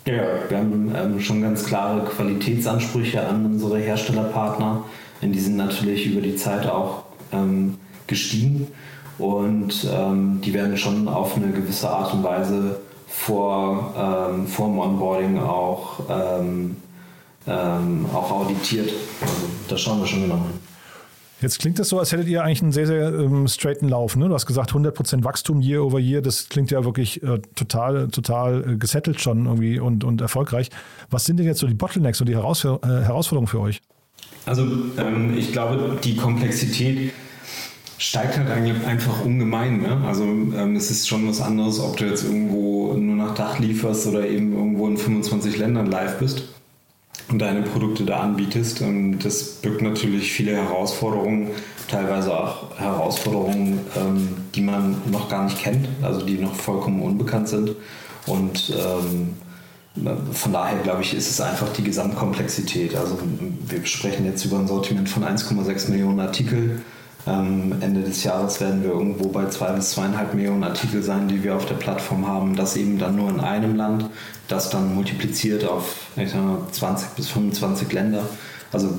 Ja, 0.05 0.21
wir 0.49 0.57
haben 0.57 0.93
ähm, 0.95 1.19
schon 1.19 1.41
ganz 1.41 1.65
klare 1.65 2.05
Qualitätsansprüche 2.05 3.25
an 3.25 3.45
unsere 3.45 3.79
Herstellerpartner. 3.79 4.83
Die 5.21 5.39
sind 5.39 5.55
natürlich 5.55 6.05
über 6.05 6.19
die 6.19 6.35
Zeit 6.35 6.67
auch 6.67 7.05
ähm, 7.31 7.77
gestiegen 8.05 8.67
und 9.17 9.87
ähm, 9.91 10.41
die 10.41 10.53
werden 10.53 10.77
schon 10.77 11.07
auf 11.07 11.35
eine 11.35 11.51
gewisse 11.51 11.89
Art 11.89 12.13
und 12.13 12.23
Weise 12.23 12.77
vor, 13.07 13.93
ähm, 13.97 14.47
vor 14.47 14.67
dem 14.67 14.79
Onboarding 14.79 15.39
auch, 15.39 15.99
ähm, 16.09 16.77
ähm, 17.47 18.05
auch 18.13 18.31
auditiert. 18.31 18.89
Also 19.21 19.33
da 19.67 19.77
schauen 19.77 19.99
wir 19.99 20.07
schon 20.07 20.23
genau 20.23 20.35
hin. 20.35 20.59
Jetzt 21.43 21.59
klingt 21.59 21.77
das 21.77 21.89
so, 21.89 21.99
als 21.99 22.13
hättet 22.13 22.27
ihr 22.27 22.41
eigentlich 22.41 22.61
einen 22.61 22.71
sehr, 22.71 22.87
sehr 22.87 23.13
ähm, 23.13 23.49
straighten 23.49 23.89
Lauf. 23.89 24.15
Ne? 24.15 24.29
Du 24.29 24.33
hast 24.33 24.45
gesagt, 24.45 24.71
100% 24.71 25.25
Wachstum 25.25 25.59
year 25.59 25.83
over 25.83 25.99
year. 25.99 26.21
Das 26.21 26.47
klingt 26.47 26.71
ja 26.71 26.85
wirklich 26.85 27.21
äh, 27.21 27.39
total, 27.55 28.07
total 28.07 28.71
äh, 28.71 28.75
gesettelt 28.77 29.19
schon 29.19 29.45
irgendwie 29.45 29.77
und, 29.77 30.05
und 30.05 30.21
erfolgreich. 30.21 30.69
Was 31.09 31.25
sind 31.25 31.37
denn 31.37 31.45
jetzt 31.45 31.59
so 31.59 31.67
die 31.67 31.73
Bottlenecks 31.73 32.21
und 32.21 32.27
die 32.29 32.33
äh, 32.33 32.35
Herausforderungen 32.35 33.47
für 33.47 33.59
euch? 33.59 33.81
Also 34.45 34.63
ähm, 34.97 35.37
ich 35.37 35.51
glaube, 35.51 35.97
die 36.01 36.15
Komplexität 36.15 37.11
steigt 38.03 38.37
halt 38.37 38.49
eigentlich 38.51 38.85
einfach 38.85 39.23
ungemein. 39.23 39.81
Ne? 39.81 40.01
Also 40.05 40.23
ähm, 40.25 40.75
es 40.75 40.91
ist 40.91 41.07
schon 41.07 41.27
was 41.27 41.39
anderes, 41.39 41.79
ob 41.79 41.95
du 41.95 42.05
jetzt 42.05 42.25
irgendwo 42.25 42.93
nur 42.93 43.15
nach 43.15 43.33
Dach 43.33 43.59
lieferst 43.59 44.07
oder 44.07 44.27
eben 44.27 44.53
irgendwo 44.53 44.87
in 44.87 44.97
25 44.97 45.57
Ländern 45.57 45.85
live 45.89 46.19
bist 46.19 46.43
und 47.29 47.39
deine 47.39 47.61
Produkte 47.61 48.03
da 48.03 48.19
anbietest. 48.19 48.81
Und 48.81 49.19
das 49.19 49.43
birgt 49.61 49.81
natürlich 49.81 50.33
viele 50.33 50.53
Herausforderungen, 50.53 51.51
teilweise 51.87 52.37
auch 52.37 52.77
Herausforderungen, 52.77 53.79
ähm, 53.95 54.35
die 54.53 54.61
man 54.61 54.97
noch 55.09 55.29
gar 55.29 55.45
nicht 55.45 55.59
kennt, 55.59 55.87
also 56.01 56.25
die 56.25 56.39
noch 56.39 56.55
vollkommen 56.55 57.01
unbekannt 57.01 57.47
sind. 57.47 57.71
Und 58.25 58.73
ähm, 58.77 59.29
von 60.33 60.51
daher 60.51 60.79
glaube 60.79 61.03
ich, 61.03 61.13
ist 61.13 61.29
es 61.29 61.39
einfach 61.39 61.71
die 61.71 61.83
Gesamtkomplexität. 61.85 62.97
Also 62.97 63.17
wir 63.65 63.85
sprechen 63.85 64.25
jetzt 64.25 64.43
über 64.43 64.59
ein 64.59 64.67
Sortiment 64.67 65.07
von 65.07 65.23
1,6 65.23 65.89
Millionen 65.89 66.19
Artikel 66.19 66.81
ähm, 67.25 67.75
Ende 67.79 68.01
des 68.01 68.23
Jahres 68.23 68.59
werden 68.59 68.83
wir 68.83 68.91
irgendwo 68.91 69.29
bei 69.29 69.47
zwei 69.47 69.71
bis 69.71 69.91
zweieinhalb 69.91 70.33
Millionen 70.33 70.63
Artikel 70.63 71.03
sein, 71.03 71.27
die 71.27 71.43
wir 71.43 71.55
auf 71.55 71.65
der 71.65 71.75
Plattform 71.75 72.27
haben. 72.27 72.55
Das 72.55 72.75
eben 72.75 72.99
dann 72.99 73.15
nur 73.15 73.29
in 73.29 73.39
einem 73.39 73.75
Land, 73.75 74.09
das 74.47 74.69
dann 74.69 74.93
multipliziert 74.93 75.65
auf 75.65 75.95
ich 76.15 76.31
sag 76.31 76.43
mal, 76.43 76.59
20 76.71 77.09
bis 77.09 77.29
25 77.29 77.91
Länder. 77.91 78.23
Also 78.73 78.89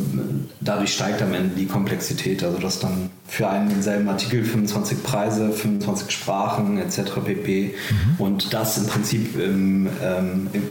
dadurch 0.61 0.95
steigt 0.95 1.21
am 1.21 1.35
Ende 1.35 1.57
die 1.57 1.67
Komplexität, 1.67 2.45
also 2.45 2.59
dass 2.59 2.79
dann 2.79 3.11
für 3.27 3.49
einen 3.49 3.71
denselben 3.71 4.09
Artikel 4.09 4.45
25 4.45 5.03
Preise, 5.03 5.51
25 5.51 6.13
Sprachen 6.13 6.79
etc. 6.79 7.15
pp. 7.25 7.75
Mhm. 7.91 8.25
Und 8.25 8.55
das 8.55 8.79
im 8.79 8.87
Prinzip 8.87 9.37
im, 9.37 9.89
ähm, 10.01 10.49
im, 10.53 10.63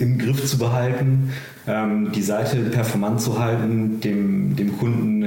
im, 0.00 0.18
Griff 0.18 0.44
zu 0.44 0.58
behalten, 0.58 1.32
ähm, 1.68 2.10
die 2.10 2.22
Seite 2.22 2.56
performant 2.56 3.20
zu 3.20 3.38
halten, 3.38 4.00
dem, 4.00 4.56
dem 4.56 4.76
Kunden 4.76 5.17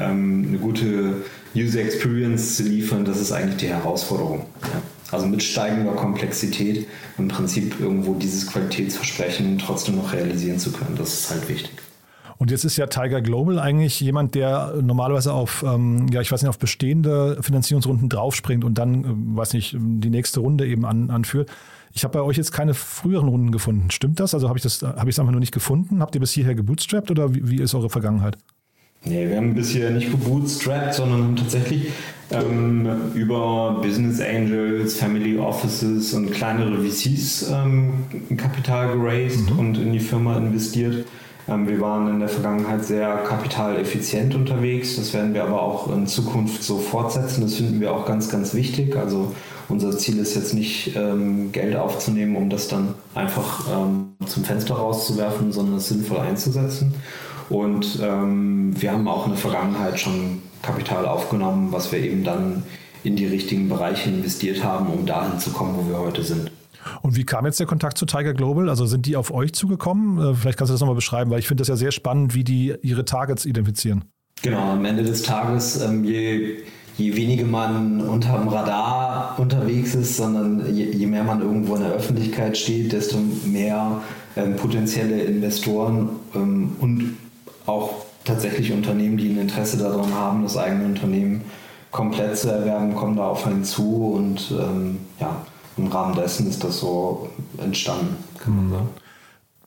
ähm, 0.00 0.46
eine 0.48 0.58
gute 0.58 1.14
User 1.54 1.80
Experience 1.80 2.56
zu 2.56 2.62
liefern, 2.62 3.04
das 3.04 3.20
ist 3.20 3.32
eigentlich 3.32 3.58
die 3.58 3.68
Herausforderung. 3.68 4.46
Ja. 4.62 4.82
Also 5.12 5.26
mit 5.26 5.42
steigender 5.42 5.92
Komplexität 5.92 6.86
im 7.18 7.28
Prinzip 7.28 7.80
irgendwo 7.80 8.14
dieses 8.14 8.46
Qualitätsversprechen 8.46 9.58
trotzdem 9.58 9.96
noch 9.96 10.12
realisieren 10.12 10.58
zu 10.58 10.72
können. 10.72 10.94
Das 10.96 11.12
ist 11.12 11.30
halt 11.30 11.48
wichtig. 11.48 11.72
Und 12.40 12.50
jetzt 12.50 12.64
ist 12.64 12.78
ja 12.78 12.86
Tiger 12.86 13.20
Global 13.20 13.58
eigentlich 13.58 14.00
jemand, 14.00 14.34
der 14.34 14.74
normalerweise 14.80 15.34
auf, 15.34 15.62
ähm, 15.62 16.06
ja, 16.10 16.22
ich 16.22 16.32
weiß 16.32 16.40
nicht, 16.40 16.48
auf 16.48 16.58
bestehende 16.58 17.36
Finanzierungsrunden 17.42 18.08
draufspringt 18.08 18.64
und 18.64 18.78
dann, 18.78 19.04
äh, 19.04 19.36
weiß 19.36 19.52
nicht, 19.52 19.76
die 19.78 20.08
nächste 20.08 20.40
Runde 20.40 20.66
eben 20.66 20.86
an, 20.86 21.10
anführt. 21.10 21.50
Ich 21.92 22.02
habe 22.02 22.18
bei 22.18 22.24
euch 22.24 22.38
jetzt 22.38 22.52
keine 22.52 22.72
früheren 22.72 23.28
Runden 23.28 23.52
gefunden. 23.52 23.90
Stimmt 23.90 24.20
das? 24.20 24.32
Also 24.32 24.48
habe 24.48 24.58
ich 24.58 24.62
das, 24.62 24.80
habe 24.80 25.10
ich 25.10 25.16
es 25.16 25.18
einfach 25.18 25.32
nur 25.32 25.40
nicht 25.40 25.52
gefunden? 25.52 26.00
Habt 26.00 26.14
ihr 26.14 26.20
bis 26.20 26.32
hierher 26.32 26.54
gebootstrapped 26.54 27.10
oder 27.10 27.34
wie, 27.34 27.46
wie 27.50 27.60
ist 27.60 27.74
eure 27.74 27.90
Vergangenheit? 27.90 28.38
Nee, 29.04 29.28
wir 29.28 29.36
haben 29.36 29.54
bisher 29.54 29.90
nicht 29.90 30.10
gebootstrapped, 30.10 30.94
sondern 30.94 31.22
haben 31.22 31.36
tatsächlich 31.36 31.90
ähm, 32.30 33.12
über 33.14 33.80
Business 33.82 34.20
Angels, 34.20 34.96
Family 34.98 35.38
Offices 35.38 36.12
und 36.12 36.30
kleinere 36.32 36.82
VCs 36.82 37.50
ähm, 37.50 38.04
Kapital 38.36 38.96
geraced 38.96 39.50
mhm. 39.50 39.58
und 39.58 39.78
in 39.78 39.92
die 39.92 40.00
Firma 40.00 40.36
investiert. 40.36 41.06
Ähm, 41.48 41.66
wir 41.66 41.80
waren 41.80 42.08
in 42.08 42.20
der 42.20 42.28
Vergangenheit 42.28 42.84
sehr 42.84 43.16
kapitaleffizient 43.26 44.34
unterwegs. 44.34 44.96
Das 44.96 45.12
werden 45.14 45.34
wir 45.34 45.44
aber 45.44 45.62
auch 45.62 45.90
in 45.90 46.06
Zukunft 46.06 46.62
so 46.62 46.78
fortsetzen. 46.78 47.40
Das 47.40 47.54
finden 47.54 47.80
wir 47.80 47.92
auch 47.92 48.06
ganz, 48.06 48.28
ganz 48.28 48.54
wichtig. 48.54 48.96
Also 48.96 49.34
unser 49.68 49.96
Ziel 49.96 50.18
ist 50.18 50.34
jetzt 50.34 50.52
nicht, 50.52 50.94
ähm, 50.96 51.52
Geld 51.52 51.76
aufzunehmen, 51.76 52.36
um 52.36 52.50
das 52.50 52.68
dann 52.68 52.94
einfach 53.14 53.66
ähm, 53.72 54.12
zum 54.26 54.44
Fenster 54.44 54.74
rauszuwerfen, 54.74 55.52
sondern 55.52 55.76
es 55.76 55.88
sinnvoll 55.88 56.18
einzusetzen. 56.18 56.94
Und 57.50 57.98
ähm, 58.00 58.80
wir 58.80 58.92
haben 58.92 59.06
auch 59.08 59.26
in 59.26 59.32
der 59.32 59.40
Vergangenheit 59.40 59.98
schon 59.98 60.40
Kapital 60.62 61.04
aufgenommen, 61.04 61.72
was 61.72 61.90
wir 61.90 61.98
eben 61.98 62.24
dann 62.24 62.62
in 63.02 63.16
die 63.16 63.26
richtigen 63.26 63.68
Bereiche 63.68 64.08
investiert 64.08 64.62
haben, 64.62 64.86
um 64.86 65.04
dahin 65.04 65.38
zu 65.38 65.50
kommen, 65.50 65.74
wo 65.76 65.88
wir 65.90 65.98
heute 65.98 66.22
sind. 66.22 66.50
Und 67.02 67.16
wie 67.16 67.24
kam 67.24 67.44
jetzt 67.44 67.58
der 67.58 67.66
Kontakt 67.66 67.98
zu 67.98 68.06
Tiger 68.06 68.34
Global? 68.34 68.68
Also 68.68 68.86
sind 68.86 69.04
die 69.06 69.16
auf 69.16 69.32
euch 69.32 69.52
zugekommen? 69.52 70.18
Äh, 70.18 70.34
vielleicht 70.34 70.58
kannst 70.58 70.70
du 70.70 70.74
das 70.74 70.80
nochmal 70.80 70.94
beschreiben, 70.94 71.30
weil 71.30 71.40
ich 71.40 71.48
finde 71.48 71.62
das 71.62 71.68
ja 71.68 71.76
sehr 71.76 71.90
spannend, 71.92 72.34
wie 72.34 72.44
die 72.44 72.74
ihre 72.82 73.04
Targets 73.04 73.44
identifizieren. 73.44 74.04
Genau, 74.42 74.72
am 74.72 74.84
Ende 74.84 75.02
des 75.02 75.22
Tages, 75.22 75.82
ähm, 75.82 76.04
je, 76.04 76.58
je 76.96 77.16
weniger 77.16 77.44
man 77.44 78.00
unterm 78.00 78.48
Radar 78.48 79.34
unterwegs 79.38 79.94
ist, 79.94 80.16
sondern 80.16 80.74
je, 80.74 80.90
je, 80.90 81.06
mehr 81.06 81.24
man 81.24 81.42
irgendwo 81.42 81.74
in 81.74 81.82
der 81.82 81.92
Öffentlichkeit 81.92 82.56
steht, 82.56 82.92
desto 82.92 83.18
mehr 83.44 84.00
ähm, 84.36 84.56
potenzielle 84.56 85.20
Investoren 85.22 86.08
ähm, 86.34 86.76
und 86.78 87.16
auch 87.70 87.94
tatsächlich 88.24 88.72
Unternehmen, 88.72 89.16
die 89.16 89.28
ein 89.30 89.38
Interesse 89.38 89.78
daran 89.78 90.12
haben, 90.14 90.42
das 90.42 90.56
eigene 90.56 90.84
Unternehmen 90.84 91.44
komplett 91.90 92.36
zu 92.36 92.50
erwerben, 92.50 92.94
kommen 92.94 93.16
da 93.16 93.28
auf 93.28 93.46
einen 93.46 93.64
zu 93.64 94.14
und 94.14 94.50
ähm, 94.52 94.98
ja, 95.18 95.44
im 95.76 95.86
Rahmen 95.88 96.14
dessen 96.14 96.48
ist 96.48 96.62
das 96.62 96.78
so 96.78 97.30
entstanden, 97.58 98.16
kann 98.38 98.56
man 98.56 98.70
sagen. 98.70 98.88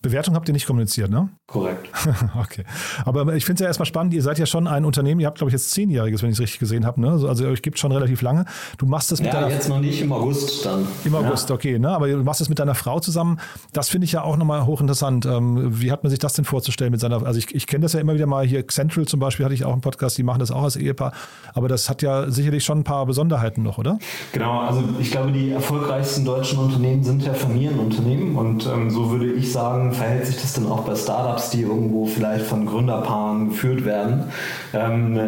Bewertung 0.01 0.35
habt 0.35 0.47
ihr 0.49 0.53
nicht 0.53 0.67
kommuniziert, 0.67 1.09
ne? 1.09 1.29
Korrekt. 1.53 1.87
okay. 2.41 2.63
Aber 3.05 3.35
ich 3.35 3.45
finde 3.45 3.57
es 3.57 3.61
ja 3.61 3.67
erstmal 3.67 3.85
spannend, 3.85 4.15
ihr 4.15 4.23
seid 4.23 4.39
ja 4.39 4.47
schon 4.47 4.67
ein 4.67 4.85
Unternehmen, 4.85 5.21
ihr 5.21 5.27
habt, 5.27 5.37
glaube 5.37 5.49
ich, 5.49 5.53
jetzt 5.53 5.69
zehnjähriges, 5.69 6.23
wenn 6.23 6.29
ich 6.31 6.37
es 6.37 6.41
richtig 6.41 6.59
gesehen 6.59 6.83
habe. 6.83 6.99
Ne? 6.99 7.11
Also, 7.11 7.29
also 7.29 7.45
euch 7.45 7.61
gibt 7.61 7.77
schon 7.77 7.91
relativ 7.91 8.23
lange. 8.23 8.45
Du 8.79 8.87
machst 8.87 9.11
das 9.11 9.21
mit 9.21 9.31
ja, 9.31 9.39
deiner. 9.39 9.53
jetzt 9.53 9.69
noch 9.69 9.79
nicht 9.79 10.01
im 10.01 10.11
August 10.11 10.65
dann. 10.65 10.87
Im 11.05 11.13
August, 11.13 11.49
ja. 11.49 11.55
okay, 11.55 11.77
ne? 11.77 11.89
Aber 11.89 12.07
du 12.07 12.23
machst 12.23 12.41
es 12.41 12.49
mit 12.49 12.57
deiner 12.57 12.73
Frau 12.73 12.99
zusammen. 12.99 13.39
Das 13.71 13.89
finde 13.89 14.05
ich 14.05 14.13
ja 14.13 14.23
auch 14.23 14.35
nochmal 14.35 14.65
hochinteressant. 14.65 15.27
Ähm, 15.27 15.79
wie 15.79 15.91
hat 15.91 16.03
man 16.03 16.09
sich 16.09 16.17
das 16.17 16.33
denn 16.33 16.43
vorzustellen 16.45 16.91
mit 16.91 16.99
seiner. 16.99 17.23
Also 17.23 17.37
ich, 17.37 17.53
ich 17.53 17.67
kenne 17.67 17.83
das 17.83 17.93
ja 17.93 17.99
immer 17.99 18.15
wieder 18.15 18.25
mal 18.25 18.45
hier, 18.45 18.67
Central 18.67 19.05
zum 19.05 19.19
Beispiel 19.19 19.45
hatte 19.45 19.53
ich 19.53 19.63
auch 19.63 19.73
einen 19.73 19.81
Podcast, 19.81 20.17
die 20.17 20.23
machen 20.23 20.39
das 20.39 20.49
auch 20.49 20.63
als 20.63 20.75
Ehepaar. 20.75 21.13
Aber 21.53 21.67
das 21.67 21.87
hat 21.87 22.01
ja 22.01 22.31
sicherlich 22.31 22.63
schon 22.63 22.79
ein 22.79 22.83
paar 22.83 23.05
Besonderheiten 23.05 23.61
noch, 23.61 23.77
oder? 23.77 23.99
Genau, 24.31 24.61
also 24.61 24.83
ich 24.99 25.11
glaube, 25.11 25.31
die 25.31 25.51
erfolgreichsten 25.51 26.25
deutschen 26.25 26.57
Unternehmen 26.57 27.03
sind 27.03 27.23
ja 27.23 27.33
Familienunternehmen 27.33 28.35
und 28.35 28.65
ähm, 28.65 28.89
so 28.89 29.11
würde 29.11 29.31
ich 29.31 29.51
sagen, 29.51 29.93
verhält 29.93 30.25
sich 30.25 30.41
das 30.41 30.53
dann 30.53 30.67
auch 30.67 30.81
bei 30.81 30.95
Startups, 30.95 31.42
die 31.49 31.61
irgendwo 31.61 32.05
vielleicht 32.05 32.45
von 32.45 32.65
Gründerpaaren 32.65 33.49
geführt 33.49 33.85
werden. 33.85 34.25
Ähm, 34.73 35.19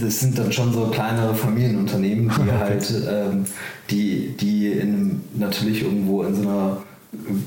das 0.00 0.20
sind 0.20 0.38
dann 0.38 0.52
schon 0.52 0.72
so 0.72 0.86
kleinere 0.86 1.34
Familienunternehmen, 1.34 2.30
die 2.30 2.52
halt, 2.58 2.92
ähm, 3.08 3.44
die, 3.90 4.36
die 4.36 4.72
in, 4.72 5.22
natürlich 5.34 5.82
irgendwo 5.82 6.22
in 6.22 6.34
so 6.34 6.42
einer 6.42 6.76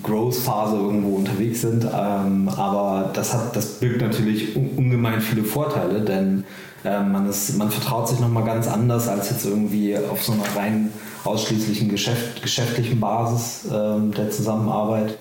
Growth-Phase 0.04 0.76
irgendwo 0.76 1.16
unterwegs 1.16 1.62
sind. 1.62 1.86
Ähm, 1.86 2.50
aber 2.50 3.12
das, 3.14 3.34
hat, 3.34 3.56
das 3.56 3.80
birgt 3.80 4.02
natürlich 4.02 4.56
un 4.56 4.70
ungemein 4.78 5.22
viele 5.22 5.44
Vorteile, 5.44 6.02
denn 6.02 6.44
ähm, 6.86 7.12
man, 7.12 7.28
ist, 7.30 7.58
man 7.58 7.70
vertraut 7.70 8.08
sich 8.08 8.20
nochmal 8.20 8.46
ganz 8.46 8.68
anders 8.68 9.08
als 9.08 9.30
jetzt 9.30 9.46
irgendwie 9.46 9.98
auf 9.98 10.24
so 10.24 10.34
einer 10.34 10.44
rein 10.56 10.92
ausschließlichen 11.24 11.90
Geschäft, 11.90 12.42
geschäftlichen 12.42 13.00
Basis 13.00 13.68
ähm, 13.72 14.12
der 14.14 14.32
Zusammenarbeit. 14.32 15.18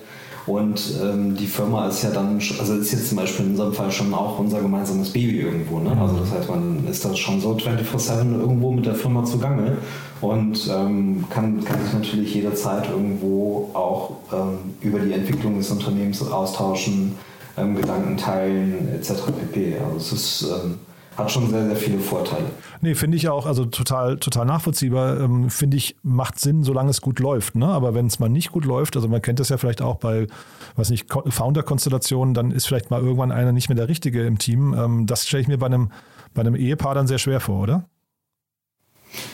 Und 0.49 0.95
ähm, 0.99 1.35
die 1.37 1.45
Firma 1.45 1.87
ist 1.87 2.01
ja 2.01 2.09
dann, 2.09 2.41
also 2.59 2.73
ist 2.73 2.91
jetzt 2.91 3.09
zum 3.09 3.17
Beispiel 3.17 3.45
in 3.45 3.51
unserem 3.51 3.71
Fall 3.71 3.91
schon 3.91 4.11
auch 4.15 4.39
unser 4.39 4.61
gemeinsames 4.61 5.13
Baby 5.13 5.41
irgendwo. 5.41 5.77
Ne? 5.77 5.95
Also 6.01 6.17
das 6.17 6.31
heißt, 6.31 6.49
man 6.49 6.87
ist 6.89 7.05
da 7.05 7.15
schon 7.15 7.39
so 7.39 7.51
24-7 7.51 8.39
irgendwo 8.39 8.71
mit 8.71 8.83
der 8.83 8.95
Firma 8.95 9.23
zugange 9.23 9.77
und 10.21 10.67
ähm, 10.73 11.25
kann, 11.29 11.63
kann 11.63 11.79
sich 11.83 11.93
natürlich 11.93 12.33
jederzeit 12.33 12.89
irgendwo 12.89 13.69
auch 13.73 14.13
ähm, 14.33 14.57
über 14.81 14.97
die 14.97 15.13
Entwicklung 15.13 15.59
des 15.59 15.69
Unternehmens 15.69 16.19
austauschen, 16.27 17.13
ähm, 17.55 17.75
Gedanken 17.75 18.17
teilen 18.17 18.89
etc. 18.95 19.25
pp. 19.27 19.75
Also 19.77 19.97
es 19.97 20.11
ist 20.13 20.49
ähm, 20.49 20.79
hat 21.19 21.31
schon 21.31 21.49
sehr, 21.49 21.65
sehr 21.65 21.75
viele 21.75 21.99
Vorteile. 21.99 22.45
Nee, 22.81 22.95
finde 22.95 23.17
ich 23.17 23.29
auch, 23.29 23.45
also 23.45 23.65
total, 23.65 24.17
total 24.17 24.45
nachvollziehbar. 24.45 25.19
Ähm, 25.19 25.49
finde 25.49 25.77
ich, 25.77 25.95
macht 26.01 26.39
Sinn, 26.39 26.63
solange 26.63 26.89
es 26.89 27.01
gut 27.01 27.19
läuft. 27.19 27.55
Ne? 27.55 27.67
Aber 27.67 27.93
wenn 27.93 28.07
es 28.07 28.19
mal 28.19 28.29
nicht 28.29 28.51
gut 28.51 28.65
läuft, 28.65 28.95
also 28.95 29.07
man 29.07 29.21
kennt 29.21 29.39
das 29.39 29.49
ja 29.49 29.57
vielleicht 29.57 29.81
auch 29.81 29.97
bei, 29.97 30.27
was 30.75 30.89
nicht, 30.89 31.07
Founder-Konstellationen, 31.11 32.33
dann 32.33 32.51
ist 32.51 32.67
vielleicht 32.67 32.89
mal 32.89 33.01
irgendwann 33.01 33.31
einer 33.31 33.51
nicht 33.51 33.69
mehr 33.69 33.75
der 33.75 33.89
Richtige 33.89 34.25
im 34.25 34.37
Team. 34.37 34.73
Ähm, 34.73 35.05
das 35.05 35.27
stelle 35.27 35.41
ich 35.41 35.47
mir 35.47 35.57
bei 35.57 35.67
einem, 35.67 35.91
bei 36.33 36.41
einem 36.41 36.55
Ehepaar 36.55 36.95
dann 36.95 37.07
sehr 37.07 37.19
schwer 37.19 37.39
vor, 37.39 37.61
oder? 37.63 37.85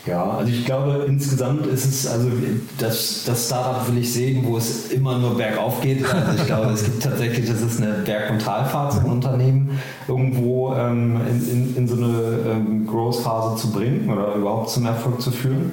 Ja, 0.05 0.37
also 0.37 0.51
ich 0.51 0.65
glaube, 0.65 1.05
insgesamt 1.07 1.65
ist 1.65 1.85
es, 1.85 2.07
also 2.07 2.29
das, 2.77 3.23
das 3.25 3.47
Startup 3.47 3.87
will 3.87 3.97
ich 3.97 4.13
sehen, 4.13 4.43
wo 4.45 4.57
es 4.57 4.91
immer 4.91 5.17
nur 5.17 5.35
bergauf 5.35 5.81
geht. 5.81 6.05
Also 6.13 6.41
ich 6.41 6.45
glaube, 6.45 6.71
es 6.71 6.83
gibt 6.83 7.03
tatsächlich, 7.03 7.47
das 7.47 7.61
ist 7.61 7.81
eine 7.81 7.93
Berg- 8.05 8.31
und 8.31 8.41
Talfahrt 8.41 8.93
zum 8.93 9.05
Unternehmen, 9.05 9.79
irgendwo 10.07 10.73
ähm, 10.75 11.19
in, 11.27 11.49
in, 11.49 11.77
in, 11.77 11.87
so 11.87 11.95
eine 11.95 12.39
ähm, 12.51 12.87
Growth-Phase 12.87 13.61
zu 13.61 13.71
bringen 13.71 14.09
oder 14.09 14.35
überhaupt 14.35 14.69
zum 14.69 14.85
Erfolg 14.85 15.21
zu 15.21 15.31
führen. 15.31 15.71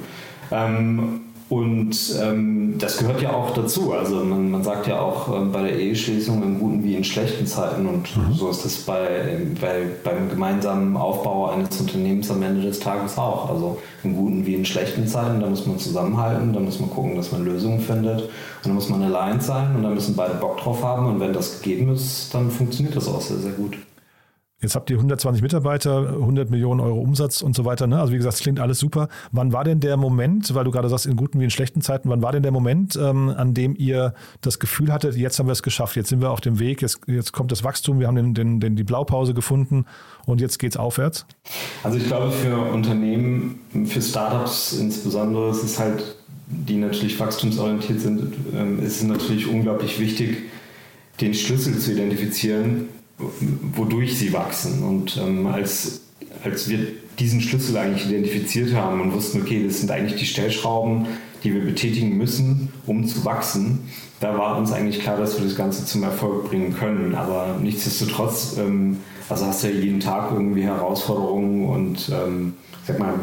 Ähm, 0.51 1.21
und 1.53 1.95
ähm, 2.19 2.79
das 2.79 2.97
gehört 2.97 3.21
ja 3.21 3.31
auch 3.31 3.51
dazu. 3.53 3.93
Also 3.93 4.15
man, 4.23 4.49
man 4.49 4.63
sagt 4.63 4.87
ja 4.87 4.99
auch 4.99 5.31
ähm, 5.35 5.51
bei 5.51 5.61
der 5.61 5.77
Eheschließung 5.77 6.41
in 6.41 6.59
guten 6.59 6.83
wie 6.83 6.95
in 6.95 7.03
schlechten 7.03 7.45
Zeiten 7.45 7.85
und 7.85 8.17
mhm. 8.17 8.33
so 8.33 8.49
ist 8.49 8.65
das 8.65 8.77
bei, 8.77 9.37
bei, 9.61 9.83
beim 10.03 10.29
gemeinsamen 10.29 10.97
Aufbau 10.97 11.51
eines 11.51 11.79
Unternehmens 11.79 12.31
am 12.31 12.41
Ende 12.41 12.63
des 12.63 12.79
Tages 12.79 13.19
auch. 13.19 13.51
Also 13.51 13.77
in 14.03 14.15
guten 14.15 14.47
wie 14.47 14.55
in 14.55 14.65
schlechten 14.65 15.05
Zeiten, 15.05 15.41
da 15.41 15.47
muss 15.47 15.67
man 15.67 15.77
zusammenhalten, 15.77 16.53
da 16.53 16.59
muss 16.59 16.79
man 16.79 16.89
gucken, 16.89 17.15
dass 17.15 17.31
man 17.31 17.45
Lösungen 17.45 17.81
findet 17.81 18.21
und 18.21 18.29
da 18.65 18.71
muss 18.71 18.89
man 18.89 19.03
allein 19.03 19.39
sein 19.39 19.75
und 19.75 19.83
da 19.83 19.89
müssen 19.89 20.15
beide 20.15 20.33
Bock 20.33 20.57
drauf 20.57 20.83
haben 20.83 21.05
und 21.05 21.19
wenn 21.19 21.33
das 21.33 21.61
gegeben 21.61 21.93
ist, 21.93 22.33
dann 22.33 22.49
funktioniert 22.49 22.95
das 22.95 23.07
auch 23.07 23.21
sehr, 23.21 23.37
sehr 23.37 23.51
gut. 23.51 23.77
Jetzt 24.63 24.75
habt 24.75 24.89
ihr 24.89 24.95
120 24.95 25.43
Mitarbeiter, 25.43 26.13
100 26.13 26.49
Millionen 26.49 26.79
Euro 26.79 26.99
Umsatz 26.99 27.41
und 27.41 27.53
so 27.53 27.65
weiter. 27.65 27.85
Ne? 27.85 27.99
Also 27.99 28.13
wie 28.13 28.17
gesagt, 28.17 28.35
es 28.35 28.41
klingt 28.41 28.61
alles 28.61 28.79
super. 28.79 29.09
Wann 29.33 29.51
war 29.51 29.65
denn 29.65 29.81
der 29.81 29.97
Moment, 29.97 30.55
weil 30.55 30.63
du 30.63 30.71
gerade 30.71 30.87
sagst, 30.87 31.05
in 31.05 31.17
guten 31.17 31.41
wie 31.41 31.43
in 31.43 31.49
schlechten 31.49 31.81
Zeiten, 31.81 32.09
wann 32.09 32.21
war 32.21 32.31
denn 32.31 32.43
der 32.43 32.53
Moment, 32.53 32.95
ähm, 32.95 33.29
an 33.29 33.53
dem 33.53 33.75
ihr 33.75 34.13
das 34.39 34.59
Gefühl 34.59 34.93
hattet, 34.93 35.17
jetzt 35.17 35.37
haben 35.37 35.47
wir 35.47 35.51
es 35.51 35.63
geschafft, 35.63 35.97
jetzt 35.97 36.07
sind 36.07 36.21
wir 36.21 36.31
auf 36.31 36.39
dem 36.39 36.59
Weg, 36.59 36.81
jetzt, 36.81 37.01
jetzt 37.07 37.33
kommt 37.33 37.51
das 37.51 37.65
Wachstum, 37.65 37.99
wir 37.99 38.07
haben 38.07 38.15
den, 38.15 38.33
den, 38.33 38.59
den, 38.61 38.75
die 38.77 38.85
Blaupause 38.85 39.33
gefunden 39.33 39.85
und 40.25 40.39
jetzt 40.39 40.59
geht 40.59 40.71
es 40.71 40.77
aufwärts? 40.77 41.25
Also 41.83 41.97
ich 41.97 42.07
glaube, 42.07 42.31
für 42.31 42.55
Unternehmen, 42.55 43.59
für 43.85 44.01
Startups 44.01 44.71
insbesondere, 44.71 45.49
ist 45.49 45.63
es 45.63 45.77
halt, 45.77 46.15
die 46.47 46.77
natürlich 46.77 47.19
wachstumsorientiert 47.19 47.99
sind, 47.99 48.33
ähm, 48.55 48.81
ist 48.81 49.01
es 49.01 49.03
natürlich 49.03 49.45
unglaublich 49.47 49.99
wichtig, 49.99 50.37
den 51.19 51.33
Schlüssel 51.33 51.77
zu 51.77 51.91
identifizieren, 51.91 52.87
wodurch 53.17 54.17
sie 54.17 54.33
wachsen. 54.33 54.83
Und 54.83 55.17
ähm, 55.17 55.47
als, 55.47 56.01
als 56.43 56.69
wir 56.69 56.87
diesen 57.19 57.41
Schlüssel 57.41 57.77
eigentlich 57.77 58.09
identifiziert 58.09 58.73
haben 58.73 59.01
und 59.01 59.13
wussten, 59.13 59.41
okay, 59.41 59.63
das 59.65 59.79
sind 59.79 59.91
eigentlich 59.91 60.19
die 60.19 60.25
Stellschrauben, 60.25 61.07
die 61.43 61.53
wir 61.53 61.61
betätigen 61.61 62.17
müssen, 62.17 62.69
um 62.85 63.05
zu 63.05 63.25
wachsen, 63.25 63.79
da 64.19 64.37
war 64.37 64.57
uns 64.57 64.71
eigentlich 64.71 65.01
klar, 65.01 65.17
dass 65.17 65.37
wir 65.37 65.45
das 65.45 65.55
Ganze 65.55 65.85
zum 65.85 66.03
Erfolg 66.03 66.45
bringen 66.49 66.73
können. 66.73 67.13
Aber 67.13 67.59
nichtsdestotrotz, 67.61 68.55
ähm, 68.57 68.99
also 69.29 69.45
hast 69.45 69.63
du 69.63 69.67
ja 69.67 69.79
jeden 69.79 69.99
Tag 69.99 70.31
irgendwie 70.31 70.63
Herausforderungen 70.63 71.67
und 71.67 72.09
ähm, 72.09 72.53
sag 72.85 72.99
mal, 72.99 73.15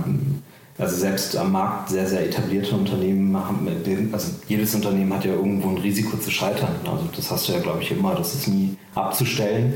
also 0.81 0.97
selbst 0.97 1.37
am 1.37 1.53
Markt 1.53 1.91
sehr, 1.91 2.07
sehr 2.07 2.27
etablierte 2.27 2.75
Unternehmen 2.75 3.37
haben, 3.37 3.69
also 4.13 4.33
jedes 4.49 4.75
Unternehmen 4.75 5.13
hat 5.13 5.25
ja 5.25 5.33
irgendwo 5.33 5.69
ein 5.69 5.79
Risiko 5.79 6.17
zu 6.17 6.31
scheitern. 6.31 6.75
Also 6.85 7.09
das 7.15 7.31
hast 7.31 7.49
du 7.49 7.53
ja, 7.53 7.59
glaube 7.61 7.83
ich, 7.83 7.91
immer, 7.91 8.15
das 8.15 8.35
ist 8.35 8.49
nie 8.49 8.77
abzustellen. 8.95 9.75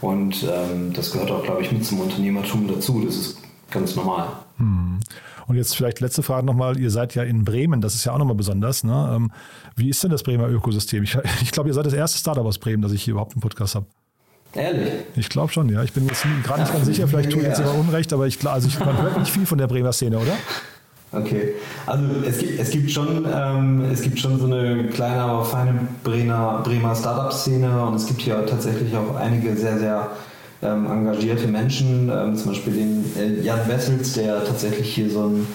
Und 0.00 0.46
ähm, 0.50 0.92
das 0.92 1.12
gehört 1.12 1.30
auch, 1.30 1.42
glaube 1.42 1.62
ich, 1.62 1.72
mit 1.72 1.84
zum 1.84 2.00
Unternehmertum 2.00 2.68
dazu. 2.68 3.02
Das 3.04 3.16
ist 3.16 3.38
ganz 3.70 3.96
normal. 3.96 4.28
Hm. 4.58 5.00
Und 5.46 5.56
jetzt 5.56 5.76
vielleicht 5.76 6.00
letzte 6.00 6.22
Frage 6.22 6.46
nochmal. 6.46 6.78
Ihr 6.78 6.90
seid 6.90 7.14
ja 7.14 7.22
in 7.22 7.44
Bremen, 7.44 7.80
das 7.80 7.94
ist 7.94 8.04
ja 8.04 8.12
auch 8.12 8.18
nochmal 8.18 8.36
besonders. 8.36 8.84
Ne? 8.84 9.12
Ähm, 9.14 9.32
wie 9.76 9.88
ist 9.88 10.02
denn 10.02 10.10
das 10.10 10.22
Bremer 10.22 10.48
Ökosystem? 10.48 11.02
Ich, 11.02 11.16
ich 11.42 11.50
glaube, 11.52 11.68
ihr 11.68 11.74
seid 11.74 11.86
das 11.86 11.92
erste 11.92 12.18
Startup 12.18 12.44
aus 12.44 12.58
Bremen, 12.58 12.82
das 12.82 12.92
ich 12.92 13.02
hier 13.02 13.12
überhaupt 13.12 13.32
einen 13.32 13.42
Podcast 13.42 13.74
habe. 13.74 13.86
Ehrlich? 14.54 14.92
Ich 15.16 15.28
glaube 15.28 15.52
schon, 15.52 15.68
ja. 15.68 15.82
Ich 15.82 15.92
bin 15.92 16.06
jetzt 16.06 16.24
gerade 16.44 16.60
nicht 16.60 16.72
ganz 16.72 16.86
sicher, 16.86 17.08
vielleicht 17.08 17.30
tue 17.30 17.42
ich 17.42 17.48
jetzt 17.48 17.60
immer 17.60 17.74
Unrecht, 17.74 18.12
aber 18.12 18.26
ich, 18.26 18.44
also 18.46 18.68
ich, 18.68 18.78
man 18.78 19.00
hört 19.02 19.18
nicht 19.18 19.32
viel 19.32 19.46
von 19.46 19.58
der 19.58 19.66
Bremer 19.66 19.92
Szene, 19.92 20.18
oder? 20.18 20.32
Okay, 21.12 21.54
also 21.86 22.04
es 22.26 22.38
gibt, 22.38 22.60
es 22.60 22.70
gibt, 22.70 22.90
schon, 22.90 23.24
ähm, 23.32 23.84
es 23.92 24.02
gibt 24.02 24.18
schon 24.18 24.38
so 24.38 24.46
eine 24.46 24.84
kleine, 24.88 25.20
aber 25.22 25.44
feine 25.44 25.86
Bremer, 26.02 26.60
Bremer 26.64 26.94
Startup-Szene 26.94 27.84
und 27.86 27.94
es 27.94 28.06
gibt 28.06 28.22
hier 28.22 28.44
tatsächlich 28.46 28.94
auch 28.96 29.14
einige 29.16 29.56
sehr, 29.56 29.78
sehr 29.78 30.10
ähm, 30.62 30.86
engagierte 30.86 31.46
Menschen, 31.46 32.10
ähm, 32.12 32.34
zum 32.34 32.52
Beispiel 32.52 32.72
den 32.72 33.04
äh, 33.16 33.42
Jan 33.42 33.60
Wessels, 33.68 34.14
der 34.14 34.44
tatsächlich 34.44 34.92
hier 34.92 35.08
so, 35.08 35.26
ein, 35.26 35.46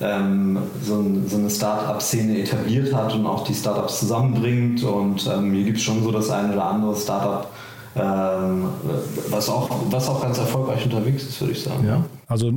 ähm, 0.00 0.58
so, 0.82 1.00
ein, 1.00 1.28
so 1.28 1.36
eine 1.36 1.50
Startup-Szene 1.50 2.38
etabliert 2.38 2.94
hat 2.94 3.14
und 3.14 3.26
auch 3.26 3.44
die 3.44 3.54
Startups 3.54 4.00
zusammenbringt 4.00 4.82
und 4.82 5.26
ähm, 5.26 5.52
hier 5.52 5.64
gibt 5.64 5.76
es 5.76 5.82
schon 5.82 6.02
so 6.02 6.10
das 6.10 6.30
eine 6.30 6.54
oder 6.54 6.64
andere 6.64 6.96
Startup, 6.96 7.50
ähm, 7.94 8.68
was, 9.28 9.48
auch, 9.48 9.70
was 9.90 10.08
auch 10.08 10.22
ganz 10.22 10.38
erfolgreich 10.38 10.84
unterwegs 10.84 11.24
ist, 11.24 11.40
würde 11.40 11.52
ich 11.52 11.62
sagen. 11.62 11.86
Ja, 11.86 12.04
also 12.26 12.52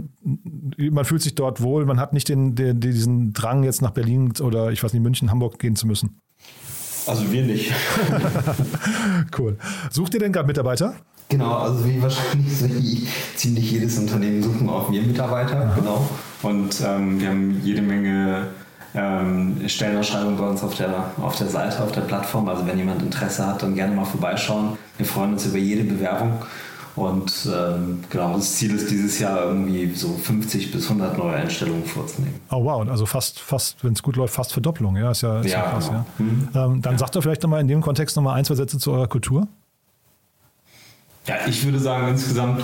man 0.77 1.05
fühlt 1.05 1.21
sich 1.21 1.35
dort 1.35 1.61
wohl, 1.61 1.85
man 1.85 1.99
hat 1.99 2.13
nicht 2.13 2.29
den, 2.29 2.55
den, 2.55 2.79
diesen 2.79 3.33
Drang, 3.33 3.63
jetzt 3.63 3.81
nach 3.81 3.91
Berlin 3.91 4.33
oder 4.41 4.71
ich 4.71 4.83
weiß 4.83 4.93
nicht, 4.93 5.03
München, 5.03 5.31
Hamburg 5.31 5.59
gehen 5.59 5.75
zu 5.75 5.87
müssen. 5.87 6.21
Also 7.07 7.31
wir 7.31 7.43
nicht. 7.43 7.71
cool. 9.37 9.57
Sucht 9.91 10.13
ihr 10.15 10.19
denn 10.19 10.31
gerade 10.31 10.47
Mitarbeiter? 10.47 10.95
Genau, 11.29 11.57
also 11.57 11.85
wie 11.87 12.01
wahrscheinlich 12.01 12.55
so 12.55 12.67
ziemlich 13.35 13.71
jedes 13.71 13.97
Unternehmen 13.97 14.43
suchen 14.43 14.69
auch 14.69 14.91
wir 14.91 15.01
Mitarbeiter, 15.01 15.57
Aha. 15.57 15.75
genau. 15.75 16.09
Und 16.43 16.81
ähm, 16.85 17.19
wir 17.19 17.29
haben 17.29 17.61
jede 17.63 17.81
Menge 17.81 18.47
ähm, 18.95 19.57
Stellenausschreibungen 19.67 20.37
bei 20.37 20.47
uns 20.47 20.63
auf 20.63 20.75
der, 20.75 21.11
auf 21.21 21.37
der 21.37 21.47
Seite, 21.47 21.83
auf 21.83 21.91
der 21.91 22.01
Plattform. 22.01 22.47
Also 22.47 22.65
wenn 22.65 22.77
jemand 22.77 23.01
Interesse 23.01 23.45
hat, 23.45 23.61
dann 23.61 23.75
gerne 23.75 23.95
mal 23.95 24.05
vorbeischauen. 24.05 24.77
Wir 24.97 25.05
freuen 25.05 25.33
uns 25.33 25.45
über 25.45 25.57
jede 25.57 25.83
Bewerbung. 25.83 26.33
Und 26.95 27.49
ähm, 27.53 28.03
genau, 28.09 28.35
das 28.35 28.55
Ziel 28.55 28.73
ist 28.73 28.89
dieses 28.89 29.19
Jahr 29.19 29.43
irgendwie 29.43 29.93
so 29.93 30.13
50 30.13 30.71
bis 30.71 30.85
100 30.85 31.17
neue 31.17 31.35
Einstellungen 31.35 31.83
vorzunehmen. 31.83 32.39
Oh 32.49 32.63
wow, 32.63 32.87
also 32.87 33.05
fast, 33.05 33.39
fast 33.39 33.83
wenn 33.83 33.93
es 33.93 34.01
gut 34.01 34.15
läuft, 34.15 34.33
fast 34.33 34.53
Verdopplung. 34.53 34.95
Ja, 34.95 35.11
ist 35.11 35.21
ja, 35.21 35.41
ist 35.41 35.51
ja, 35.51 35.59
ja 35.59 35.69
krass. 35.71 35.87
Genau. 35.87 36.05
Ja. 36.19 36.25
Mhm. 36.25 36.49
Ähm, 36.53 36.81
dann 36.81 36.93
ja. 36.93 36.97
sagt 36.97 37.15
doch 37.15 37.21
vielleicht 37.21 37.43
nochmal 37.43 37.59
in 37.59 37.67
dem 37.67 37.81
Kontext 37.81 38.15
nochmal 38.15 38.37
ein, 38.37 38.45
zwei 38.45 38.55
Sätze 38.55 38.79
zu 38.79 38.93
eurer 38.93 39.07
Kultur. 39.07 39.47
Ja, 41.27 41.35
ich 41.47 41.65
würde 41.65 41.79
sagen, 41.79 42.09
insgesamt 42.09 42.61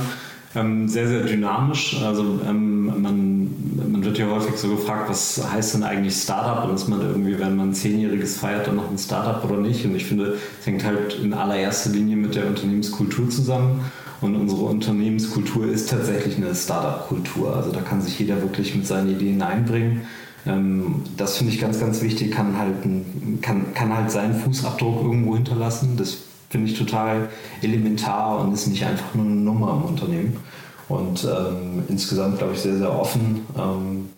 ähm, 0.55 0.87
sehr, 0.87 1.07
sehr 1.07 1.21
dynamisch. 1.21 2.01
Also 2.03 2.39
ähm, 2.47 3.01
man, 3.01 3.51
man 3.91 4.03
wird 4.03 4.17
ja 4.17 4.29
häufig 4.29 4.55
so 4.57 4.69
gefragt, 4.69 5.09
was 5.09 5.41
heißt 5.51 5.75
denn 5.75 5.83
eigentlich 5.83 6.15
Startup 6.15 6.67
und 6.67 6.75
ist 6.75 6.87
man 6.87 7.01
irgendwie, 7.01 7.39
wenn 7.39 7.55
man 7.55 7.69
ein 7.69 7.73
Zehnjähriges 7.73 8.37
feiert, 8.37 8.67
dann 8.67 8.75
noch 8.75 8.89
ein 8.89 8.97
Startup 8.97 9.43
oder 9.49 9.59
nicht? 9.59 9.85
Und 9.85 9.95
ich 9.95 10.05
finde, 10.05 10.37
es 10.59 10.65
hängt 10.65 10.83
halt 10.83 11.19
in 11.21 11.33
allererster 11.33 11.91
Linie 11.91 12.17
mit 12.17 12.35
der 12.35 12.47
Unternehmenskultur 12.47 13.29
zusammen. 13.29 13.85
Und 14.19 14.35
unsere 14.35 14.63
Unternehmenskultur 14.63 15.67
ist 15.67 15.89
tatsächlich 15.89 16.37
eine 16.37 16.53
Startup-Kultur. 16.53 17.55
Also 17.55 17.71
da 17.71 17.81
kann 17.81 18.01
sich 18.01 18.19
jeder 18.19 18.39
wirklich 18.41 18.75
mit 18.75 18.85
seinen 18.85 19.09
Ideen 19.09 19.41
einbringen. 19.41 20.01
Ähm, 20.45 21.03
das 21.17 21.37
finde 21.37 21.53
ich 21.53 21.59
ganz, 21.59 21.79
ganz 21.79 22.01
wichtig, 22.01 22.31
kann 22.31 22.57
halt, 22.57 22.85
ein, 22.85 23.39
kann, 23.41 23.73
kann 23.73 23.95
halt 23.95 24.11
seinen 24.11 24.35
Fußabdruck 24.35 25.01
irgendwo 25.01 25.35
hinterlassen. 25.35 25.97
Das 25.97 26.17
finde 26.51 26.69
ich 26.69 26.77
total 26.77 27.29
elementar 27.61 28.41
und 28.41 28.53
ist 28.53 28.67
nicht 28.67 28.85
einfach 28.85 29.15
nur 29.15 29.25
eine 29.25 29.35
Nummer 29.35 29.71
im 29.81 29.89
Unternehmen. 29.89 30.37
Und 30.89 31.23
ähm, 31.23 31.83
insgesamt, 31.87 32.37
glaube 32.37 32.53
ich, 32.53 32.59
sehr, 32.59 32.77
sehr 32.77 32.99
offen. 32.99 33.45
Ähm, 33.57 34.09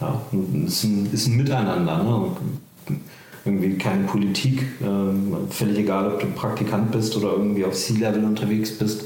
ja, 0.00 0.20
ist 0.66 0.82
ein, 0.82 1.08
ist 1.12 1.28
ein 1.28 1.36
Miteinander. 1.36 2.02
Ne? 2.02 2.96
Irgendwie 3.44 3.78
keine 3.78 4.04
Politik. 4.04 4.64
Ähm, 4.82 5.36
völlig 5.50 5.78
egal, 5.78 6.12
ob 6.12 6.20
du 6.20 6.26
Praktikant 6.26 6.90
bist 6.90 7.16
oder 7.16 7.32
irgendwie 7.32 7.64
auf 7.64 7.74
C-Level 7.74 8.24
unterwegs 8.24 8.76
bist. 8.76 9.04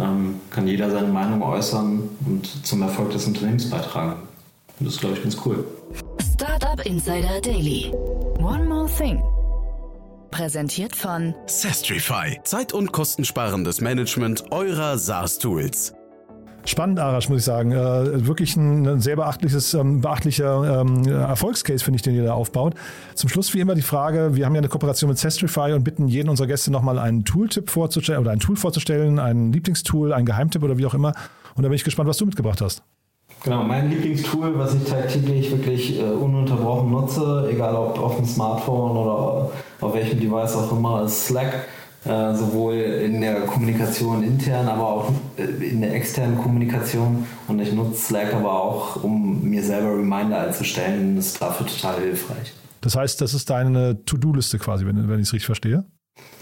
Ähm, 0.00 0.40
kann 0.50 0.66
jeder 0.66 0.90
seine 0.90 1.08
Meinung 1.08 1.42
äußern 1.42 2.08
und 2.26 2.66
zum 2.66 2.82
Erfolg 2.82 3.10
des 3.10 3.26
Unternehmens 3.26 3.70
beitragen. 3.70 4.16
Und 4.80 4.86
das 4.86 4.96
glaube 4.98 5.14
ich, 5.14 5.22
ganz 5.22 5.36
cool. 5.46 5.64
Startup 6.34 6.84
Insider 6.84 7.40
Daily. 7.40 7.92
One 8.40 8.64
more 8.64 8.88
thing. 8.98 9.22
Präsentiert 10.32 10.96
von 10.96 11.34
Sestrify. 11.46 12.40
Zeit- 12.42 12.72
und 12.72 12.90
kostensparendes 12.90 13.82
Management 13.82 14.50
eurer 14.50 14.96
SaaS-Tools. 14.96 15.92
Spannend, 16.64 16.98
Arash, 16.98 17.28
muss 17.28 17.40
ich 17.40 17.44
sagen. 17.44 17.72
Äh, 17.72 18.26
wirklich 18.26 18.56
ein, 18.56 18.86
ein 18.88 19.00
sehr 19.00 19.16
beachtliches, 19.16 19.74
ähm, 19.74 20.00
beachtlicher 20.00 20.80
ähm, 20.80 21.06
Erfolgscase, 21.06 21.84
finde 21.84 21.96
ich, 21.96 22.02
den 22.02 22.14
ihr 22.14 22.24
da 22.24 22.32
aufbaut. 22.32 22.74
Zum 23.14 23.28
Schluss 23.28 23.52
wie 23.52 23.60
immer 23.60 23.74
die 23.74 23.82
Frage, 23.82 24.34
wir 24.34 24.46
haben 24.46 24.54
ja 24.54 24.60
eine 24.60 24.68
Kooperation 24.68 25.10
mit 25.10 25.18
Sestrify 25.18 25.72
und 25.74 25.84
bitten 25.84 26.08
jeden 26.08 26.30
unserer 26.30 26.46
Gäste 26.46 26.70
nochmal 26.72 26.98
einen 26.98 27.24
Tooltip 27.26 27.68
vorzustellen 27.68 28.20
oder 28.20 28.30
ein 28.30 28.40
Tool 28.40 28.56
vorzustellen, 28.56 29.18
ein 29.18 29.52
Lieblingstool, 29.52 30.14
ein 30.14 30.24
Geheimtipp 30.24 30.62
oder 30.62 30.78
wie 30.78 30.86
auch 30.86 30.94
immer. 30.94 31.12
Und 31.54 31.62
da 31.64 31.68
bin 31.68 31.76
ich 31.76 31.84
gespannt, 31.84 32.08
was 32.08 32.16
du 32.16 32.24
mitgebracht 32.24 32.62
hast. 32.62 32.82
Genau, 33.44 33.64
mein 33.64 33.90
Lieblingstool, 33.90 34.56
was 34.56 34.74
ich 34.74 34.84
tagtäglich 34.84 35.50
wirklich 35.50 35.98
äh, 35.98 36.04
ununterbrochen 36.04 36.90
nutze, 36.90 37.48
egal 37.50 37.74
ob 37.74 37.98
auf 37.98 38.16
dem 38.16 38.26
Smartphone 38.26 38.96
oder 38.96 39.50
auf 39.80 39.94
welchem 39.94 40.20
Device 40.20 40.54
auch 40.54 40.70
immer, 40.70 41.04
ist 41.04 41.26
Slack. 41.26 41.66
Äh, 42.04 42.34
sowohl 42.34 42.74
in 42.74 43.20
der 43.20 43.42
Kommunikation 43.42 44.24
intern, 44.24 44.66
aber 44.66 44.88
auch 44.88 45.12
äh, 45.36 45.44
in 45.44 45.82
der 45.82 45.94
externen 45.94 46.36
Kommunikation. 46.36 47.26
Und 47.46 47.60
ich 47.60 47.72
nutze 47.72 48.06
Slack 48.06 48.34
aber 48.34 48.60
auch, 48.60 49.04
um 49.04 49.48
mir 49.48 49.62
selber 49.62 49.96
Reminder 49.96 50.40
einzustellen. 50.40 51.14
Das 51.14 51.26
ist 51.26 51.40
dafür 51.40 51.64
total 51.64 52.00
hilfreich. 52.00 52.54
Das 52.80 52.96
heißt, 52.96 53.20
das 53.20 53.34
ist 53.34 53.48
deine 53.50 54.04
To-Do-Liste 54.04 54.58
quasi, 54.58 54.84
wenn, 54.84 55.08
wenn 55.08 55.20
ich 55.20 55.28
es 55.28 55.32
richtig 55.32 55.46
verstehe? 55.46 55.84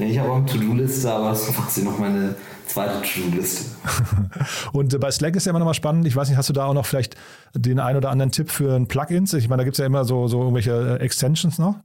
Ich 0.09 0.18
habe 0.18 0.30
auch 0.30 0.37
eine 0.37 0.46
To-Do-Liste, 0.46 1.12
aber 1.12 1.33
es 1.33 1.48
ist 1.48 1.54
quasi 1.54 1.83
noch 1.83 1.98
meine 1.98 2.35
zweite 2.66 3.02
To-Do-Liste. 3.02 3.64
und 4.72 4.94
äh, 4.94 4.98
bei 4.98 5.11
Slack 5.11 5.37
ist 5.37 5.46
ja 5.46 5.50
immer 5.50 5.59
noch 5.59 5.66
mal 5.66 5.74
spannend. 5.74 6.06
Ich 6.06 6.16
weiß 6.16 6.28
nicht, 6.28 6.38
hast 6.38 6.48
du 6.48 6.52
da 6.52 6.64
auch 6.66 6.74
noch 6.74 6.87
vielleicht 6.87 7.16
den 7.54 7.78
ein 7.78 7.96
oder 7.96 8.11
anderen 8.11 8.33
Tipp 8.33 8.50
für 8.50 8.74
ein 8.74 8.87
Plugins? 8.87 9.35
Ich 9.35 9.48
meine, 9.48 9.61
da 9.61 9.64
gibt 9.64 9.74
es 9.74 9.78
ja 9.78 9.87
immer 9.87 10.04
so, 10.04 10.26
so 10.28 10.40
irgendwelche 10.40 10.98
äh, 11.00 11.04
Extensions 11.04 11.59
noch. 11.59 11.76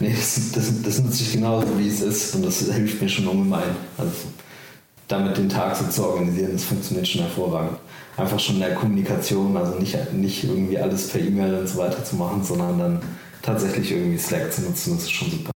Nee, 0.00 0.12
das, 0.14 0.52
das, 0.52 0.82
das 0.82 0.98
nutze 1.00 1.22
ich 1.22 1.32
genauso, 1.32 1.66
wie 1.78 1.88
es 1.88 2.00
ist. 2.00 2.34
Und 2.34 2.44
das 2.44 2.60
hilft 2.60 3.00
mir 3.00 3.08
schon 3.08 3.26
ungemein. 3.26 3.62
Also 3.98 4.12
damit 5.08 5.36
den 5.36 5.48
Tag 5.48 5.76
so 5.76 5.86
zu 5.86 6.06
organisieren, 6.06 6.52
das 6.52 6.64
funktioniert 6.64 7.06
schon 7.06 7.22
hervorragend. 7.22 7.78
Einfach 8.16 8.38
schon 8.38 8.56
in 8.56 8.62
der 8.62 8.74
Kommunikation, 8.74 9.56
also 9.56 9.78
nicht, 9.78 10.12
nicht 10.12 10.44
irgendwie 10.44 10.78
alles 10.78 11.08
per 11.08 11.20
E-Mail 11.20 11.54
und 11.54 11.68
so 11.68 11.78
weiter 11.78 12.04
zu 12.04 12.16
machen, 12.16 12.42
sondern 12.42 12.78
dann 12.78 13.02
tatsächlich 13.42 13.90
irgendwie 13.90 14.18
Slack 14.18 14.52
zu 14.52 14.62
nutzen, 14.62 14.94
das 14.94 15.04
ist 15.04 15.12
schon 15.12 15.30
super. 15.30 15.52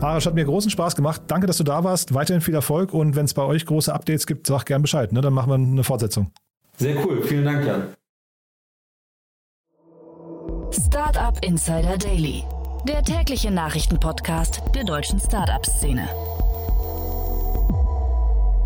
Arash 0.00 0.26
hat 0.26 0.34
mir 0.34 0.44
großen 0.44 0.72
Spaß 0.72 0.96
gemacht. 0.96 1.22
Danke, 1.28 1.46
dass 1.46 1.58
du 1.58 1.64
da 1.64 1.84
warst. 1.84 2.12
Weiterhin 2.12 2.40
viel 2.40 2.54
Erfolg 2.54 2.92
und 2.92 3.14
wenn 3.14 3.26
es 3.26 3.34
bei 3.34 3.42
euch 3.42 3.66
große 3.66 3.94
Updates 3.94 4.26
gibt, 4.26 4.48
sag 4.48 4.64
gern 4.64 4.82
Bescheid. 4.82 5.12
Ne? 5.12 5.20
Dann 5.20 5.32
machen 5.32 5.48
wir 5.48 5.54
eine 5.54 5.84
Fortsetzung. 5.84 6.32
Sehr 6.76 7.06
cool. 7.06 7.22
Vielen 7.22 7.44
Dank, 7.44 7.64
Jan. 7.64 7.84
Startup 10.74 11.38
Insider 11.44 11.96
Daily, 11.96 12.42
der 12.88 13.00
tägliche 13.04 13.52
Nachrichtenpodcast 13.52 14.60
der 14.74 14.82
deutschen 14.82 15.20
Startup-Szene. 15.20 16.08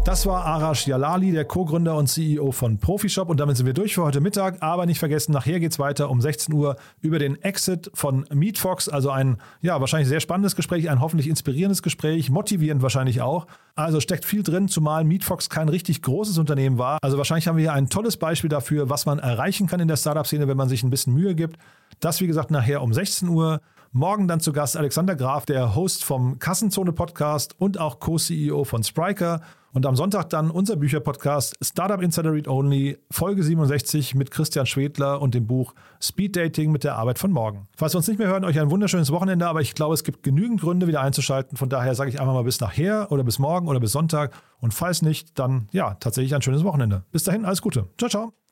Das 0.06 0.24
war 0.24 0.46
Arash 0.46 0.86
Jalali, 0.86 1.32
der 1.32 1.44
Co-Gründer 1.44 1.94
und 1.94 2.06
CEO 2.06 2.50
von 2.50 2.78
Profishop. 2.78 3.28
Und 3.28 3.40
damit 3.40 3.58
sind 3.58 3.66
wir 3.66 3.74
durch 3.74 3.94
für 3.94 4.04
heute 4.04 4.22
Mittag. 4.22 4.62
Aber 4.62 4.86
nicht 4.86 4.98
vergessen, 4.98 5.32
nachher 5.32 5.60
geht 5.60 5.72
es 5.72 5.78
weiter 5.78 6.08
um 6.08 6.22
16 6.22 6.54
Uhr 6.54 6.76
über 7.02 7.18
den 7.18 7.42
Exit 7.42 7.90
von 7.92 8.24
MeetFox. 8.32 8.88
Also 8.88 9.10
ein, 9.10 9.36
ja, 9.60 9.78
wahrscheinlich 9.78 10.08
sehr 10.08 10.20
spannendes 10.20 10.56
Gespräch, 10.56 10.88
ein 10.88 11.02
hoffentlich 11.02 11.28
inspirierendes 11.28 11.82
Gespräch, 11.82 12.30
motivierend 12.30 12.80
wahrscheinlich 12.80 13.20
auch. 13.20 13.46
Also 13.74 14.00
steckt 14.00 14.24
viel 14.24 14.42
drin, 14.42 14.68
zumal 14.68 15.04
MeetFox 15.04 15.50
kein 15.50 15.68
richtig 15.68 16.00
großes 16.00 16.38
Unternehmen 16.38 16.78
war. 16.78 16.98
Also 17.02 17.18
wahrscheinlich 17.18 17.46
haben 17.46 17.58
wir 17.58 17.64
hier 17.64 17.74
ein 17.74 17.90
tolles 17.90 18.16
Beispiel 18.16 18.48
dafür, 18.48 18.88
was 18.88 19.04
man 19.04 19.18
erreichen 19.18 19.66
kann 19.66 19.80
in 19.80 19.88
der 19.88 19.96
Startup-Szene, 19.96 20.48
wenn 20.48 20.56
man 20.56 20.70
sich 20.70 20.82
ein 20.84 20.90
bisschen 20.90 21.12
Mühe 21.12 21.34
gibt. 21.34 21.58
Das, 22.00 22.20
wie 22.20 22.26
gesagt, 22.26 22.50
nachher 22.50 22.82
um 22.82 22.92
16 22.92 23.28
Uhr. 23.28 23.60
Morgen 23.92 24.28
dann 24.28 24.40
zu 24.40 24.52
Gast 24.52 24.76
Alexander 24.76 25.16
Graf, 25.16 25.46
der 25.46 25.74
Host 25.74 26.04
vom 26.04 26.38
Kassenzone 26.38 26.92
Podcast 26.92 27.54
und 27.58 27.80
auch 27.80 28.00
Co-CEO 28.00 28.64
von 28.64 28.82
Spriker. 28.82 29.40
Und 29.72 29.86
am 29.86 29.96
Sonntag 29.96 30.30
dann 30.30 30.50
unser 30.50 30.76
Bücherpodcast 30.76 31.56
Startup 31.62 32.00
Insider 32.02 32.32
Read 32.32 32.48
Only, 32.48 32.98
Folge 33.10 33.42
67 33.42 34.14
mit 34.14 34.30
Christian 34.30 34.66
Schwedler 34.66 35.20
und 35.20 35.34
dem 35.34 35.46
Buch 35.46 35.74
Speed 36.02 36.36
Dating 36.36 36.72
mit 36.72 36.84
der 36.84 36.96
Arbeit 36.96 37.18
von 37.18 37.30
morgen. 37.30 37.68
Falls 37.76 37.94
wir 37.94 37.98
uns 37.98 38.08
nicht 38.08 38.18
mehr 38.18 38.28
hören, 38.28 38.44
euch 38.44 38.58
ein 38.58 38.70
wunderschönes 38.70 39.10
Wochenende, 39.10 39.46
aber 39.46 39.60
ich 39.60 39.74
glaube, 39.74 39.94
es 39.94 40.04
gibt 40.04 40.22
genügend 40.22 40.60
Gründe, 40.60 40.86
wieder 40.86 41.00
einzuschalten. 41.00 41.56
Von 41.56 41.68
daher 41.68 41.94
sage 41.94 42.10
ich 42.10 42.20
einfach 42.20 42.34
mal 42.34 42.44
bis 42.44 42.60
nachher 42.60 43.12
oder 43.12 43.24
bis 43.24 43.38
morgen 43.38 43.68
oder 43.68 43.80
bis 43.80 43.92
Sonntag. 43.92 44.32
Und 44.60 44.74
falls 44.74 45.02
nicht, 45.02 45.38
dann 45.38 45.68
ja, 45.72 45.94
tatsächlich 45.94 46.34
ein 46.34 46.42
schönes 46.42 46.64
Wochenende. 46.64 47.04
Bis 47.12 47.24
dahin, 47.24 47.44
alles 47.44 47.62
Gute. 47.62 47.88
Ciao, 47.98 48.08
ciao. 48.08 48.47